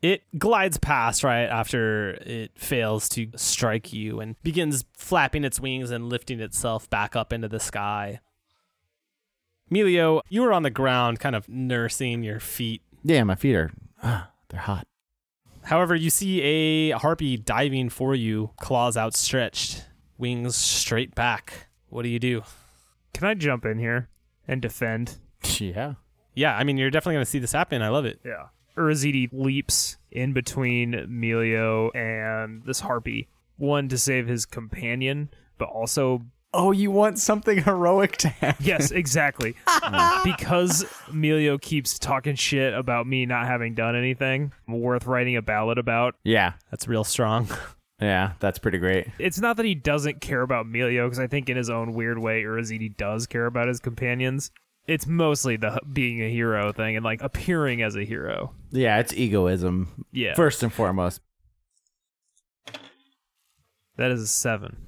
[0.00, 5.90] It glides past right after it fails to strike you and begins flapping its wings
[5.90, 8.20] and lifting itself back up into the sky.
[9.72, 12.82] Melio, you were on the ground, kind of nursing your feet.
[13.02, 13.70] Yeah, my feet are.
[14.02, 14.86] ah, they're hot.
[15.62, 19.84] However, you see a harpy diving for you, claws outstretched,
[20.16, 21.68] wings straight back.
[21.88, 22.42] What do you do?
[23.12, 24.08] Can I jump in here
[24.46, 25.16] and defend?
[25.58, 25.94] Yeah.
[26.34, 27.82] Yeah, I mean, you're definitely going to see this happen.
[27.82, 28.20] I love it.
[28.24, 28.46] Yeah.
[28.76, 33.28] Urzidi leaps in between Melio and this harpy.
[33.56, 36.22] One to save his companion, but also
[36.54, 38.64] Oh, you want something heroic to happen?
[38.64, 39.54] yes, exactly.
[39.66, 40.24] Mm.
[40.24, 45.76] because Melio keeps talking shit about me not having done anything worth writing a ballad
[45.76, 46.14] about.
[46.24, 46.52] Yeah.
[46.70, 47.48] That's real strong.
[48.00, 49.08] Yeah, that's pretty great.
[49.18, 52.18] It's not that he doesn't care about Melio, because I think in his own weird
[52.18, 54.50] way, Urzidi does care about his companions.
[54.86, 58.54] It's mostly the being a hero thing and like appearing as a hero.
[58.70, 60.34] Yeah, it's egoism Yeah.
[60.34, 61.20] first and foremost.
[63.96, 64.86] that is a seven.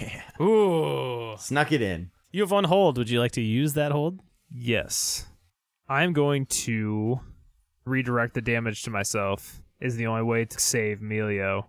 [0.00, 0.22] Yeah.
[0.44, 1.36] Ooh.
[1.38, 2.10] Snuck it in.
[2.32, 2.98] You have one hold.
[2.98, 4.20] Would you like to use that hold?
[4.50, 5.26] Yes.
[5.88, 7.20] I'm going to
[7.84, 11.66] redirect the damage to myself is the only way to save Melio.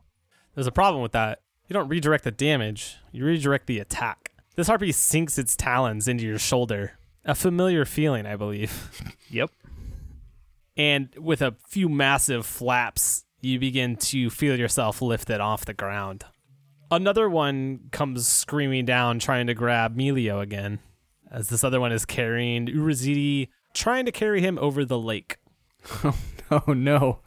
[0.56, 1.40] There's a problem with that.
[1.68, 4.32] You don't redirect the damage, you redirect the attack.
[4.56, 6.94] This harpy sinks its talons into your shoulder.
[7.24, 8.90] A familiar feeling, I believe.
[9.30, 9.50] Yep.
[10.76, 16.26] and with a few massive flaps, you begin to feel yourself lifted off the ground.
[16.92, 20.80] Another one comes screaming down, trying to grab Melio again,
[21.32, 25.38] as this other one is carrying Urazidi, trying to carry him over the lake.
[26.54, 27.20] Oh no.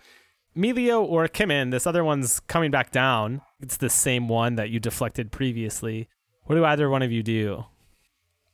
[0.57, 3.43] Melio or Kimin, this other one's coming back down.
[3.61, 6.09] It's the same one that you deflected previously.
[6.45, 7.65] What do either one of you do?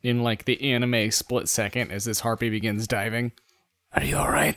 [0.02, 3.32] In like the anime split second as this harpy begins diving.
[3.92, 4.56] Are you all right?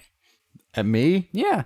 [0.73, 1.29] At me?
[1.31, 1.63] Yeah.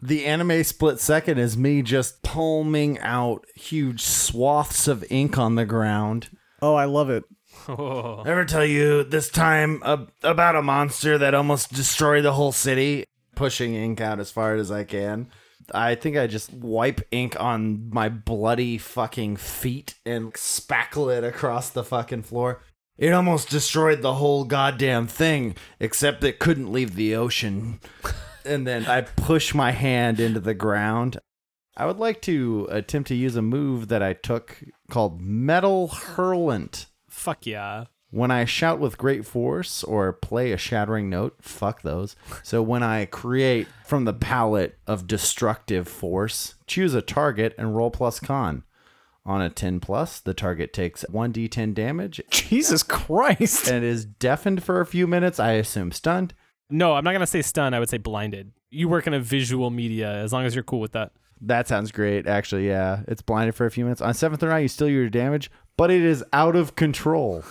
[0.00, 5.66] The anime split second is me just palming out huge swaths of ink on the
[5.66, 6.30] ground.
[6.62, 7.24] Oh, I love it.
[7.68, 13.04] Ever tell you this time uh, about a monster that almost destroyed the whole city?
[13.38, 15.28] Pushing ink out as far as I can.
[15.72, 21.70] I think I just wipe ink on my bloody fucking feet and spackle it across
[21.70, 22.62] the fucking floor.
[22.96, 27.78] It almost destroyed the whole goddamn thing, except it couldn't leave the ocean.
[28.44, 31.18] and then I push my hand into the ground.
[31.76, 34.58] I would like to attempt to use a move that I took
[34.90, 36.86] called Metal Hurlant.
[37.08, 37.84] Fuck yeah.
[38.10, 42.16] When I shout with great force or play a shattering note, fuck those.
[42.42, 47.90] So when I create from the palette of destructive force, choose a target and roll
[47.90, 48.64] plus con.
[49.26, 53.68] On a 10 plus, the target takes 1d10 damage Jesus Christ.
[53.68, 56.32] and is deafened for a few minutes, I assume stunned.
[56.70, 57.74] No, I'm not going to say stunned.
[57.74, 58.52] I would say blinded.
[58.70, 61.12] You work in a visual media as long as you're cool with that.
[61.42, 63.02] That sounds great, actually, yeah.
[63.06, 64.00] It's blinded for a few minutes.
[64.00, 67.44] On 7th round, you steal your damage, but it is out of control.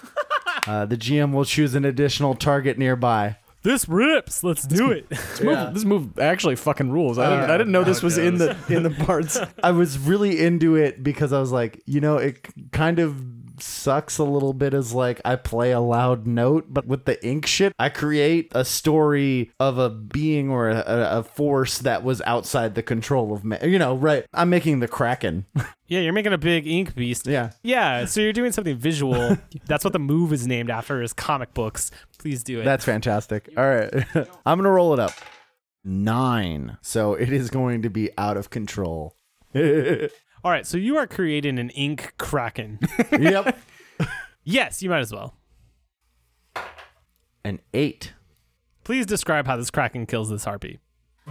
[0.67, 3.37] Uh, the GM will choose an additional target nearby.
[3.63, 4.43] This rips.
[4.43, 5.07] Let's do it.
[5.37, 7.17] This, move, this move actually fucking rules.
[7.19, 9.37] I didn't, I didn't know this was in the in the parts.
[9.63, 14.17] I was really into it because I was like, you know, it kind of sucks
[14.17, 17.73] a little bit is like I play a loud note, but with the ink shit,
[17.79, 22.83] I create a story of a being or a, a, force that was outside the
[22.83, 23.59] control of man.
[23.63, 24.25] You know, right?
[24.33, 25.45] I'm making the Kraken.
[25.89, 27.27] Yeah, you're making a big ink beast.
[27.27, 27.51] yeah.
[27.63, 29.37] Yeah, so you're doing something visual.
[29.67, 31.91] That's what the move is named after is comic books.
[32.19, 32.65] Please do it.
[32.65, 33.49] That's fantastic.
[33.55, 33.93] All right.
[34.45, 35.13] I'm going to roll it up.
[35.85, 36.77] Nine.
[36.81, 39.15] So it is going to be out of control.
[40.47, 42.79] All right, so you are creating an ink kraken.
[43.11, 43.59] yep.
[44.45, 45.35] yes, you might as well.
[47.43, 48.13] An eight.
[48.85, 50.79] Please describe how this kraken kills this harpy.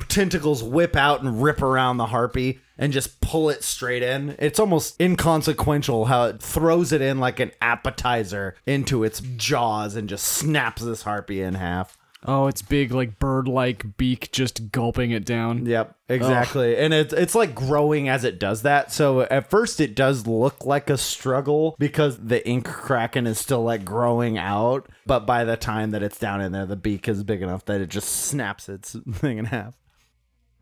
[0.09, 4.37] Tentacles whip out and rip around the harpy and just pull it straight in.
[4.39, 10.11] It's almost inconsequential how it throws it in like an appetizer into its jaws and
[10.11, 11.97] just snaps this harpy in half.
[12.27, 15.65] Oh, it's big, like bird-like beak, just gulping it down.
[15.65, 16.77] Yep, exactly.
[16.77, 18.93] And it's it's like growing as it does that.
[18.93, 23.63] So at first it does look like a struggle because the ink kraken is still
[23.63, 27.23] like growing out, but by the time that it's down in there the beak is
[27.23, 29.75] big enough that it just snaps its thing in half.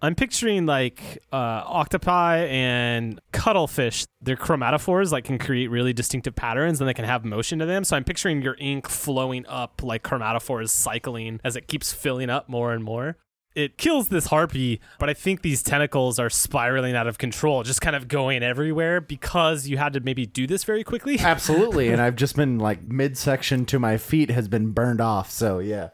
[0.05, 1.37] I'm picturing like uh,
[1.67, 4.07] octopi and cuttlefish.
[4.21, 7.85] They're chromatophores, like can create really distinctive patterns and they can have motion to them.
[7.85, 12.49] So I'm picturing your ink flowing up like chromatophores cycling as it keeps filling up
[12.49, 13.17] more and more.
[13.55, 17.81] It kills this harpy, but I think these tentacles are spiraling out of control, just
[17.81, 21.19] kind of going everywhere because you had to maybe do this very quickly.
[21.21, 25.61] Absolutely, and I've just been like midsection to my feet has been burned off, so
[25.61, 25.91] yeah.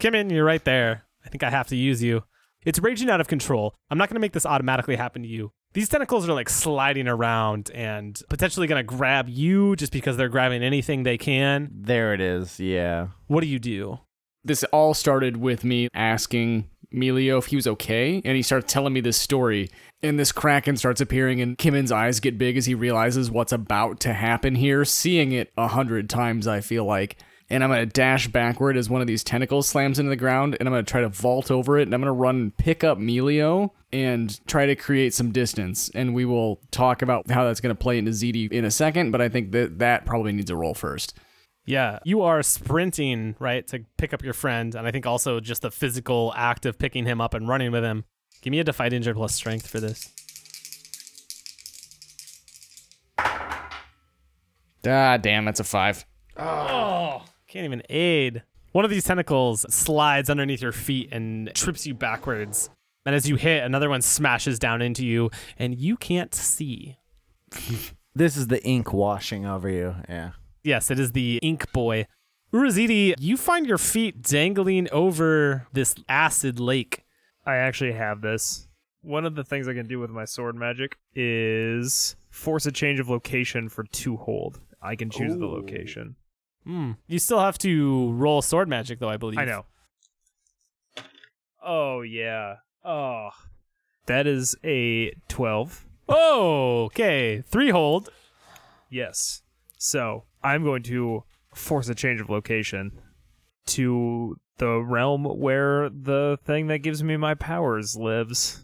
[0.00, 1.04] Kimin, you're right there.
[1.24, 2.24] I think I have to use you.
[2.64, 3.74] It's raging out of control.
[3.90, 5.52] I'm not going to make this automatically happen to you.
[5.72, 10.28] These tentacles are like sliding around and potentially going to grab you just because they're
[10.28, 11.70] grabbing anything they can.
[11.72, 12.58] There it is.
[12.60, 13.08] Yeah.
[13.28, 14.00] What do you do?
[14.44, 18.92] This all started with me asking Melio if he was okay, and he starts telling
[18.92, 19.70] me this story.
[20.02, 24.00] And this kraken starts appearing, and Kimin's eyes get big as he realizes what's about
[24.00, 27.16] to happen here, seeing it a hundred times, I feel like.
[27.50, 30.68] And I'm gonna dash backward as one of these tentacles slams into the ground, and
[30.68, 33.70] I'm gonna try to vault over it, and I'm gonna run and pick up Melio
[33.92, 35.90] and try to create some distance.
[35.94, 39.20] And we will talk about how that's gonna play into ZD in a second, but
[39.20, 41.18] I think that that probably needs a roll first.
[41.66, 44.74] Yeah, you are sprinting, right, to pick up your friend.
[44.74, 47.84] And I think also just the physical act of picking him up and running with
[47.84, 48.04] him.
[48.42, 50.08] Give me a Defy Danger plus strength for this.
[54.86, 56.06] Ah, damn, that's a five.
[56.36, 58.42] Oh, can't even aid.
[58.72, 62.70] One of these tentacles slides underneath your feet and trips you backwards.
[63.04, 66.98] And as you hit, another one smashes down into you, and you can't see.
[68.12, 69.94] This is the ink washing over you.
[70.08, 70.32] Yeah.
[70.64, 72.06] Yes, it is the ink boy.
[72.52, 77.04] Urazidi, you find your feet dangling over this acid lake.
[77.46, 78.66] I actually have this.
[79.02, 82.98] One of the things I can do with my sword magic is force a change
[82.98, 84.58] of location for two hold.
[84.82, 86.16] I can choose the location.
[86.64, 86.92] Hmm.
[87.06, 89.38] You still have to roll sword magic, though, I believe.
[89.38, 89.64] I know.
[91.62, 92.56] Oh yeah.
[92.84, 93.30] Oh.
[94.06, 95.86] That is a 12.
[96.08, 97.42] Oh, okay.
[97.46, 98.08] Three hold.
[98.88, 99.42] Yes.
[99.78, 102.92] So, I'm going to force a change of location
[103.66, 108.62] to the realm where the thing that gives me my powers lives.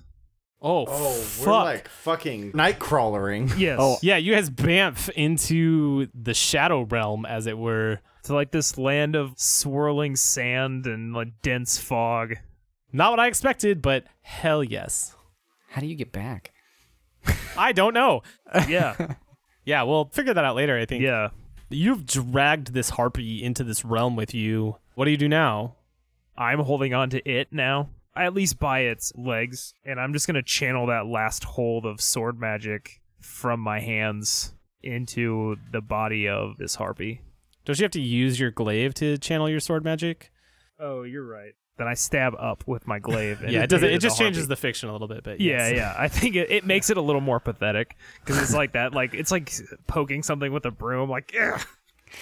[0.69, 1.47] Oh, Oh, fuck.
[1.47, 3.51] we're like fucking night crawlering.
[3.57, 3.79] Yes.
[3.81, 8.01] Oh, yeah, you guys bamf into the shadow realm, as it were.
[8.25, 12.35] To like this land of swirling sand and like dense fog.
[12.93, 15.15] Not what I expected, but hell yes.
[15.69, 16.51] How do you get back?
[17.57, 18.23] I don't know.
[18.69, 19.15] Yeah.
[19.65, 21.03] Yeah, we'll figure that out later, I think.
[21.05, 21.29] yeah.
[21.71, 24.77] You've dragged this harpy into this realm with you.
[24.95, 25.77] What do you do now?
[26.39, 27.91] I'm holding on to it now.
[28.17, 32.41] At least by its legs, and I'm just gonna channel that last hold of sword
[32.41, 37.21] magic from my hands into the body of this harpy.
[37.65, 40.31] Don't you have to use your glaive to channel your sword magic?
[40.79, 41.53] Oh, you're right.
[41.79, 43.43] Then I stab up with my glaive.
[43.43, 43.89] And yeah, it doesn't.
[43.89, 44.49] It just the changes harpy.
[44.49, 45.77] the fiction a little bit, but Yeah, yes.
[45.77, 45.95] yeah.
[45.99, 48.95] I think it, it makes it a little more pathetic because it's like that.
[48.95, 49.53] Like it's like
[49.87, 51.11] poking something with a broom.
[51.11, 51.61] Like, Ugh.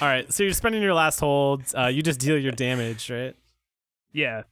[0.00, 1.62] All right, so you're spending your last hold.
[1.76, 3.36] Uh, you just deal your damage, right?
[4.12, 4.42] yeah.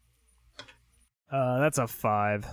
[1.32, 2.46] Uh, that's a five.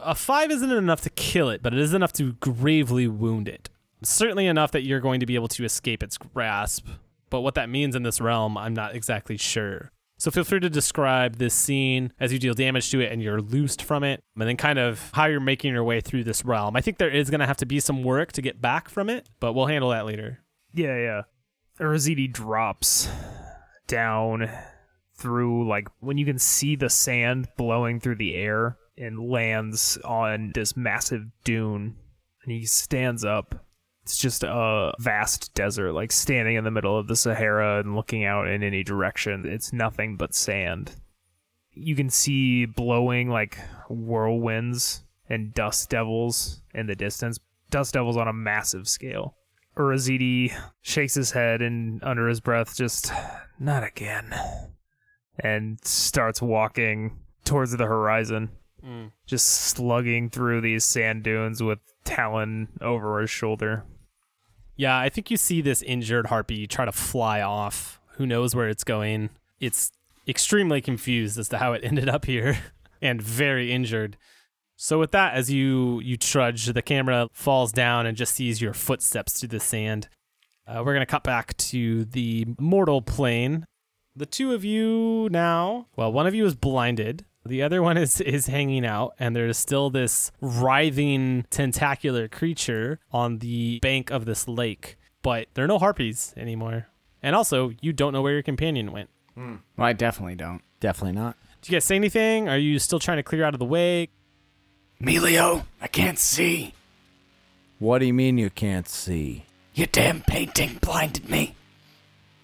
[0.00, 3.68] A five isn't enough to kill it, but it is enough to gravely wound it.
[4.02, 6.88] Certainly enough that you're going to be able to escape its grasp.
[7.28, 9.92] But what that means in this realm, I'm not exactly sure.
[10.18, 13.40] So feel free to describe this scene as you deal damage to it and you're
[13.40, 16.76] loosed from it, and then kind of how you're making your way through this realm.
[16.76, 19.10] I think there is going to have to be some work to get back from
[19.10, 20.38] it, but we'll handle that later.
[20.72, 21.22] Yeah, yeah.
[21.80, 23.08] Rosidi drops
[23.88, 24.48] down
[25.22, 30.50] through like when you can see the sand blowing through the air and lands on
[30.54, 31.96] this massive dune.
[32.44, 33.64] And he stands up
[34.02, 38.24] It's just a vast desert, like standing in the middle of the Sahara and looking
[38.24, 39.46] out in any direction.
[39.46, 40.96] It's nothing but sand.
[41.70, 43.58] You can see blowing like
[43.88, 47.38] whirlwinds and dust devils in the distance.
[47.70, 49.36] Dust devils on a massive scale.
[49.76, 53.12] Urazidi shakes his head and under his breath just
[53.58, 54.34] not again.
[55.38, 58.50] And starts walking towards the horizon
[59.26, 63.84] just slugging through these sand dunes with Talon over his shoulder.
[64.76, 68.00] Yeah, I think you see this injured harpy try to fly off.
[68.16, 69.30] Who knows where it's going?
[69.60, 69.92] It's
[70.26, 72.58] extremely confused as to how it ended up here
[73.00, 74.16] and very injured.
[74.76, 78.72] So with that as you you trudge, the camera falls down and just sees your
[78.72, 80.08] footsteps through the sand.
[80.66, 83.64] Uh, we're going to cut back to the mortal plane.
[84.14, 87.24] The two of you now, well, one of you is blinded.
[87.44, 93.38] The other one is is hanging out, and there's still this writhing tentacular creature on
[93.38, 94.96] the bank of this lake.
[95.22, 96.88] But there are no harpies anymore.
[97.22, 99.08] And also, you don't know where your companion went.
[99.34, 99.56] Hmm.
[99.76, 100.62] Well, I definitely don't.
[100.80, 101.36] Definitely not.
[101.62, 102.48] Did you guys say anything?
[102.48, 104.08] Are you still trying to clear out of the way?
[105.00, 106.74] Melio, I can't see.
[107.78, 109.46] What do you mean you can't see?
[109.74, 111.54] Your damn painting blinded me.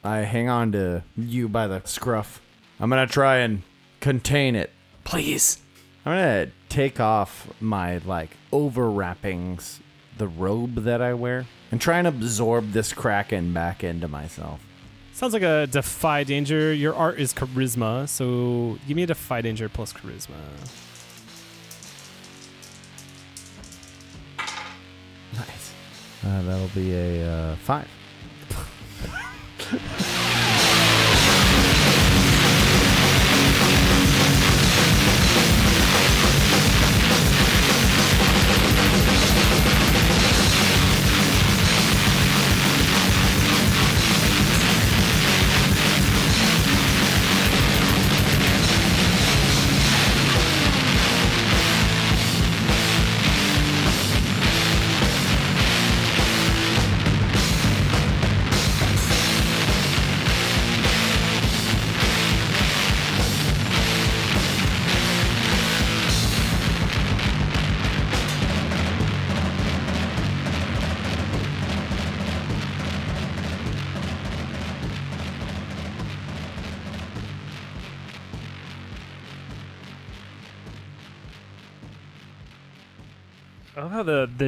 [0.09, 2.41] I hang on to you by the scruff.
[2.81, 3.63] I'm gonna try and
[4.01, 4.73] contain it.
[5.05, 5.59] Please.
[6.07, 9.81] I'm gonna take off my like over wrappings,
[10.17, 14.65] the robe that I wear, and try and absorb this kraken back into myself.
[15.13, 16.73] Sounds like a defy danger.
[16.73, 20.37] Your art is charisma, so give me a defy danger plus charisma.
[25.35, 25.75] Nice.
[26.25, 27.87] Uh, that'll be a uh, five.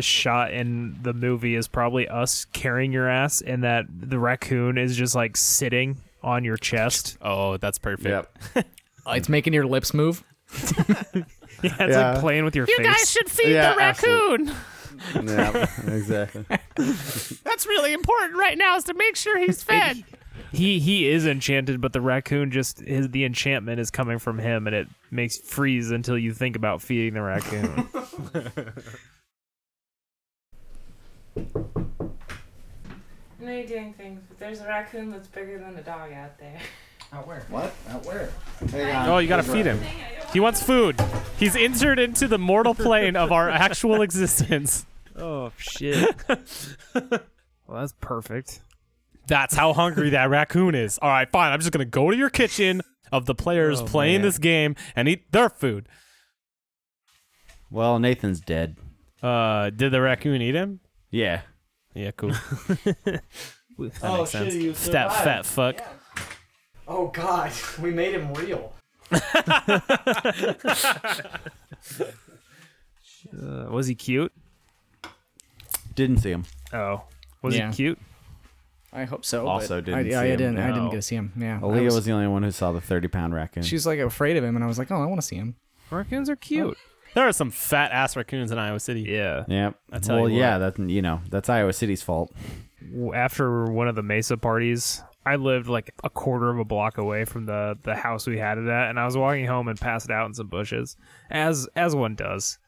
[0.00, 3.62] Love how the this shot in the movie is probably us carrying your ass, and
[3.64, 7.16] that the raccoon is just like sitting on your chest.
[7.22, 8.28] Oh, that's perfect.
[8.56, 8.62] Uh,
[9.08, 10.22] it's making your lips move.
[11.62, 12.12] Yeah, it's Yeah.
[12.12, 12.86] like playing with your you face.
[12.86, 14.52] You guys should feed Yeah, the raccoon.
[15.28, 16.44] yeah, exactly.
[17.44, 20.02] That's really important right now is to make sure he's fed.
[20.52, 24.66] He he is enchanted, but the raccoon just his the enchantment is coming from him,
[24.66, 27.88] and it makes freeze until you think about feeding the raccoon.
[31.36, 31.42] I
[33.40, 36.58] know you're doing things, but there's a raccoon that's bigger than a dog out there.
[37.12, 37.44] Out where?
[37.48, 37.74] What?
[37.88, 38.30] Out where?
[39.08, 39.80] oh, you gotta feed him.
[40.32, 40.94] He wants food.
[41.38, 44.86] He's entered into the mortal plane of our actual existence.
[45.16, 46.14] oh shit!
[46.94, 47.20] well,
[47.68, 48.60] that's perfect.
[49.26, 51.00] That's how hungry that raccoon is.
[51.02, 51.50] All right, fine.
[51.52, 52.80] I'm just gonna go to your kitchen
[53.10, 54.22] of the players Oh, playing man.
[54.22, 55.88] this game and eat their food.
[57.72, 58.76] Well, Nathan's dead.
[59.20, 60.78] Uh, did the raccoon eat him?
[61.10, 61.42] Yeah.
[61.94, 62.30] Yeah, cool.
[62.78, 63.22] that
[63.78, 64.54] Oh, makes shit, sense.
[64.54, 65.80] you That fat fuck.
[66.86, 68.72] Oh God, we made him real.
[73.32, 74.32] Uh, was he cute?
[75.94, 76.44] Didn't see him.
[76.72, 77.02] Oh,
[77.42, 77.68] was Yeah.
[77.70, 77.98] he cute?
[78.92, 79.46] I hope so.
[79.46, 80.36] Also but didn't I, see yeah, I him.
[80.38, 80.58] didn't.
[80.58, 80.90] I didn't No.
[80.90, 81.32] get to see him.
[81.36, 83.62] Yeah, I Aaliyah was- was the only one who saw the 30 pound raccoon.
[83.62, 85.56] She's like afraid of him, and I was like, oh, I want to see him.
[85.90, 86.76] Raccoons are cute.
[87.14, 89.02] There are some fat ass raccoons in Iowa City.
[89.02, 89.44] Yeah.
[89.48, 89.74] Yep.
[89.92, 90.40] I tell well, you what.
[90.40, 92.32] yeah, that's you know that's Iowa City's fault.
[93.14, 97.24] after one of the Mesa parties, I lived like a quarter of a block away
[97.24, 100.10] from the the house we had it at, and I was walking home and passed
[100.10, 100.96] out in some bushes,
[101.30, 102.58] as as one does.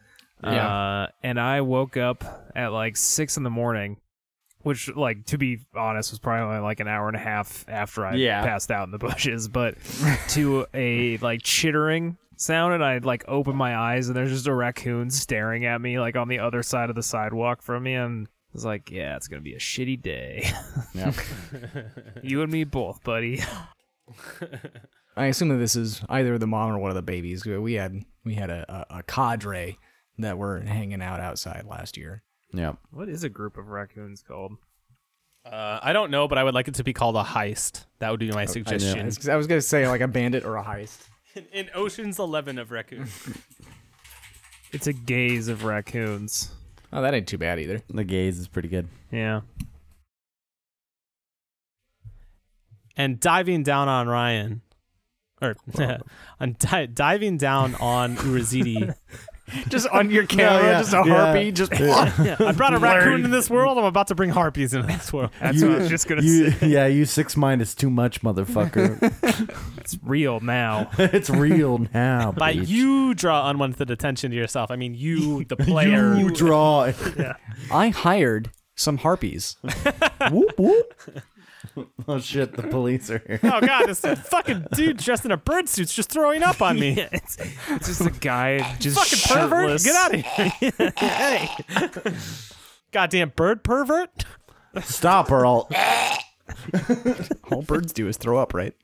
[0.43, 0.67] Yeah.
[1.05, 3.99] Uh, and I woke up at like six in the morning,
[4.63, 8.17] which, like, to be honest, was probably like an hour and a half after I
[8.17, 8.45] Yeah.
[8.45, 9.77] passed out in the bushes, but
[10.31, 14.55] to a like chittering sound, and I like opened my eyes, and there's just a
[14.55, 18.29] raccoon staring at me, like on the other side of the sidewalk from me, and.
[18.29, 20.53] I was like, yeah, it's gonna be a shitty day.
[20.95, 21.15] Yep.
[22.23, 23.41] you and me both, buddy.
[25.17, 27.47] I assume that this is either the mom or one of the babies.
[27.47, 29.79] We had we had a, a, a cadre
[30.19, 32.23] that were hanging out outside last year.
[32.53, 32.75] Yeah.
[32.91, 34.53] What is a group of raccoons called?
[35.45, 37.87] Uh, I don't know, but I would like it to be called a heist.
[37.99, 39.07] That would be my suggestion.
[39.07, 40.99] was, I was gonna say like a bandit or a heist.
[41.35, 43.29] In, in Ocean's Eleven of raccoons.
[44.75, 46.51] It's a gaze of raccoons.
[46.95, 47.83] Oh, that ain't too bad either.
[47.91, 48.89] The gaze is pretty good.
[49.11, 49.43] Yeah.
[52.97, 54.63] and diving down on Ryan,
[55.43, 55.57] or
[56.41, 58.95] on di- diving down on Urazidi.
[59.69, 61.15] Just on your camera, yeah, just a yeah.
[61.25, 61.73] harpy, just
[62.41, 63.77] I brought a raccoon in this world.
[63.77, 65.31] I'm about to bring harpies into this world.
[65.41, 66.67] That's You- what I was just gonna You, say.
[66.69, 68.99] yeah, you six minus too much, motherfucker.
[69.79, 70.91] It's real now.
[70.97, 72.33] it's real now.
[72.33, 72.69] By bitch.
[72.69, 74.71] you draw unwanted attention to yourself.
[74.71, 76.15] I mean you, the player.
[76.15, 76.85] You draw.
[76.85, 76.97] it.
[77.71, 79.57] I hired some harpies.
[80.31, 80.95] whoop whoop.
[82.09, 82.55] Oh shit!
[82.55, 83.41] The police are here.
[83.45, 87.01] oh god, this fucking dude dressed in a bird suit's just throwing up on me.
[87.13, 87.37] it's,
[87.69, 89.83] it's just a guy just fucking pervert.
[89.83, 90.21] Get out of
[90.57, 90.93] here.
[90.99, 91.49] hey.
[92.91, 94.25] Goddamn bird pervert.
[94.83, 95.71] Stop or I'll.
[97.51, 98.75] All birds do is throw up, right?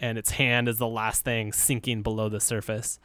[0.00, 2.98] And its hand is the last thing sinking below the surface.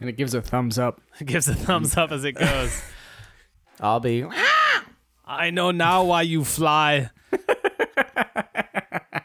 [0.00, 1.00] And it gives a thumbs up.
[1.20, 2.82] It gives a thumbs up as it goes.
[3.80, 4.24] I'll be.
[5.24, 7.10] I know now why you fly.